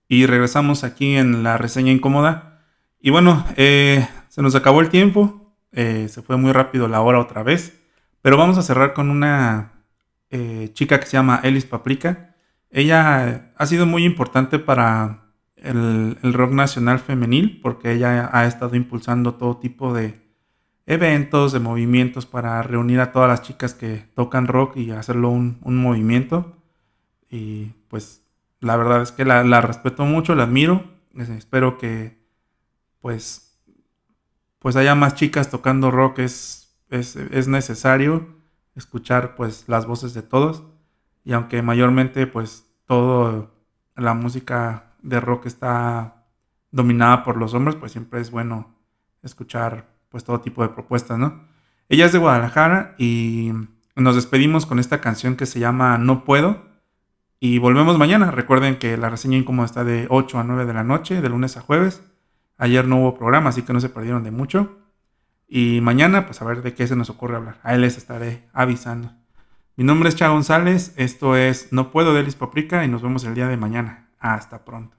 Y 0.08 0.26
regresamos 0.26 0.84
aquí 0.84 1.16
en 1.16 1.42
la 1.42 1.58
reseña 1.58 1.92
incómoda. 1.92 2.62
Y 3.00 3.10
bueno, 3.10 3.44
eh, 3.56 4.06
se 4.28 4.42
nos 4.42 4.54
acabó 4.54 4.80
el 4.80 4.88
tiempo. 4.88 5.40
eh, 5.72 6.08
se 6.08 6.22
fue 6.22 6.36
muy 6.36 6.52
rápido 6.52 6.88
la 6.88 7.00
hora 7.00 7.18
otra 7.18 7.42
vez. 7.42 7.80
Pero 8.22 8.38
vamos 8.38 8.56
a 8.56 8.62
cerrar 8.62 8.94
con 8.94 9.10
una 9.10 9.72
eh, 10.30 10.70
chica 10.72 10.98
que 10.98 11.06
se 11.06 11.12
llama 11.12 11.40
Elis 11.42 11.66
Paprika. 11.66 12.34
Ella 12.70 13.52
ha 13.56 13.66
sido 13.66 13.84
muy 13.84 14.04
importante 14.04 14.58
para 14.58 15.24
el, 15.56 16.16
rock 16.32 16.52
nacional 16.52 16.98
femenil 16.98 17.60
porque 17.62 17.92
ella 17.92 18.30
ha 18.32 18.46
estado 18.46 18.76
impulsando 18.76 19.34
todo 19.34 19.58
tipo 19.58 19.92
de 19.92 20.22
eventos, 20.86 21.52
de 21.52 21.60
movimientos 21.60 22.26
para 22.26 22.62
reunir 22.62 23.00
a 23.00 23.12
todas 23.12 23.28
las 23.28 23.42
chicas 23.42 23.74
que 23.74 24.08
tocan 24.14 24.46
rock 24.46 24.76
y 24.78 24.90
hacerlo 24.90 25.28
un 25.28 25.58
movimiento. 25.62 26.56
Y 27.34 27.74
pues 27.88 28.22
la 28.60 28.76
verdad 28.76 29.02
es 29.02 29.10
que 29.10 29.24
la, 29.24 29.60
respeto 29.60 30.04
mucho, 30.04 30.36
la 30.36 30.44
admiro. 30.44 30.84
Es- 31.16 31.28
Espero 31.30 31.78
que 31.78 32.22
pues 33.00 33.60
pues 34.60 34.76
haya 34.76 34.94
más 34.94 35.14
chicas 35.16 35.50
tocando 35.50 35.90
rock. 35.90 36.20
Es, 36.20 36.76
es, 36.90 37.16
es 37.16 37.48
necesario 37.48 38.28
escuchar 38.76 39.34
pues 39.34 39.64
las 39.66 39.86
voces 39.86 40.14
de 40.14 40.22
todos. 40.22 40.62
Y 41.24 41.32
aunque 41.32 41.60
mayormente 41.62 42.26
pues 42.28 42.70
todo 42.86 43.50
la 43.96 44.14
música 44.14 44.94
de 45.02 45.18
rock 45.20 45.46
está 45.46 46.24
dominada 46.70 47.24
por 47.24 47.36
los 47.36 47.52
hombres, 47.54 47.76
pues 47.76 47.92
siempre 47.92 48.20
es 48.20 48.30
bueno 48.30 48.74
escuchar 49.22 49.88
pues 50.08 50.22
todo 50.24 50.40
tipo 50.40 50.62
de 50.62 50.68
propuestas, 50.68 51.18
¿no? 51.18 51.46
Ella 51.88 52.06
es 52.06 52.12
de 52.12 52.18
Guadalajara 52.18 52.94
y 52.98 53.52
nos 53.96 54.14
despedimos 54.14 54.66
con 54.66 54.78
esta 54.78 55.00
canción 55.00 55.34
que 55.36 55.46
se 55.46 55.58
llama 55.60 55.98
No 55.98 56.24
Puedo. 56.24 56.73
Y 57.40 57.58
volvemos 57.58 57.98
mañana. 57.98 58.30
Recuerden 58.30 58.78
que 58.78 58.96
la 58.96 59.10
reseña 59.10 59.36
incómoda 59.36 59.66
está 59.66 59.84
de 59.84 60.06
8 60.08 60.38
a 60.38 60.44
9 60.44 60.66
de 60.66 60.74
la 60.74 60.84
noche, 60.84 61.20
de 61.20 61.28
lunes 61.28 61.56
a 61.56 61.60
jueves. 61.60 62.02
Ayer 62.56 62.86
no 62.86 63.00
hubo 63.00 63.14
programa, 63.14 63.50
así 63.50 63.62
que 63.62 63.72
no 63.72 63.80
se 63.80 63.88
perdieron 63.88 64.22
de 64.22 64.30
mucho. 64.30 64.78
Y 65.48 65.80
mañana, 65.80 66.26
pues 66.26 66.40
a 66.40 66.44
ver 66.44 66.62
de 66.62 66.74
qué 66.74 66.86
se 66.86 66.96
nos 66.96 67.10
ocurre 67.10 67.36
hablar. 67.36 67.58
Ahí 67.62 67.78
les 67.78 67.96
estaré 67.96 68.48
avisando. 68.52 69.12
Mi 69.76 69.84
nombre 69.84 70.08
es 70.08 70.14
Cha 70.14 70.28
González, 70.28 70.94
esto 70.96 71.36
es 71.36 71.72
No 71.72 71.90
Puedo 71.90 72.14
de 72.14 72.20
Elis 72.20 72.36
Paprika 72.36 72.84
y 72.84 72.88
nos 72.88 73.02
vemos 73.02 73.24
el 73.24 73.34
día 73.34 73.48
de 73.48 73.56
mañana. 73.56 74.08
Hasta 74.20 74.64
pronto. 74.64 74.96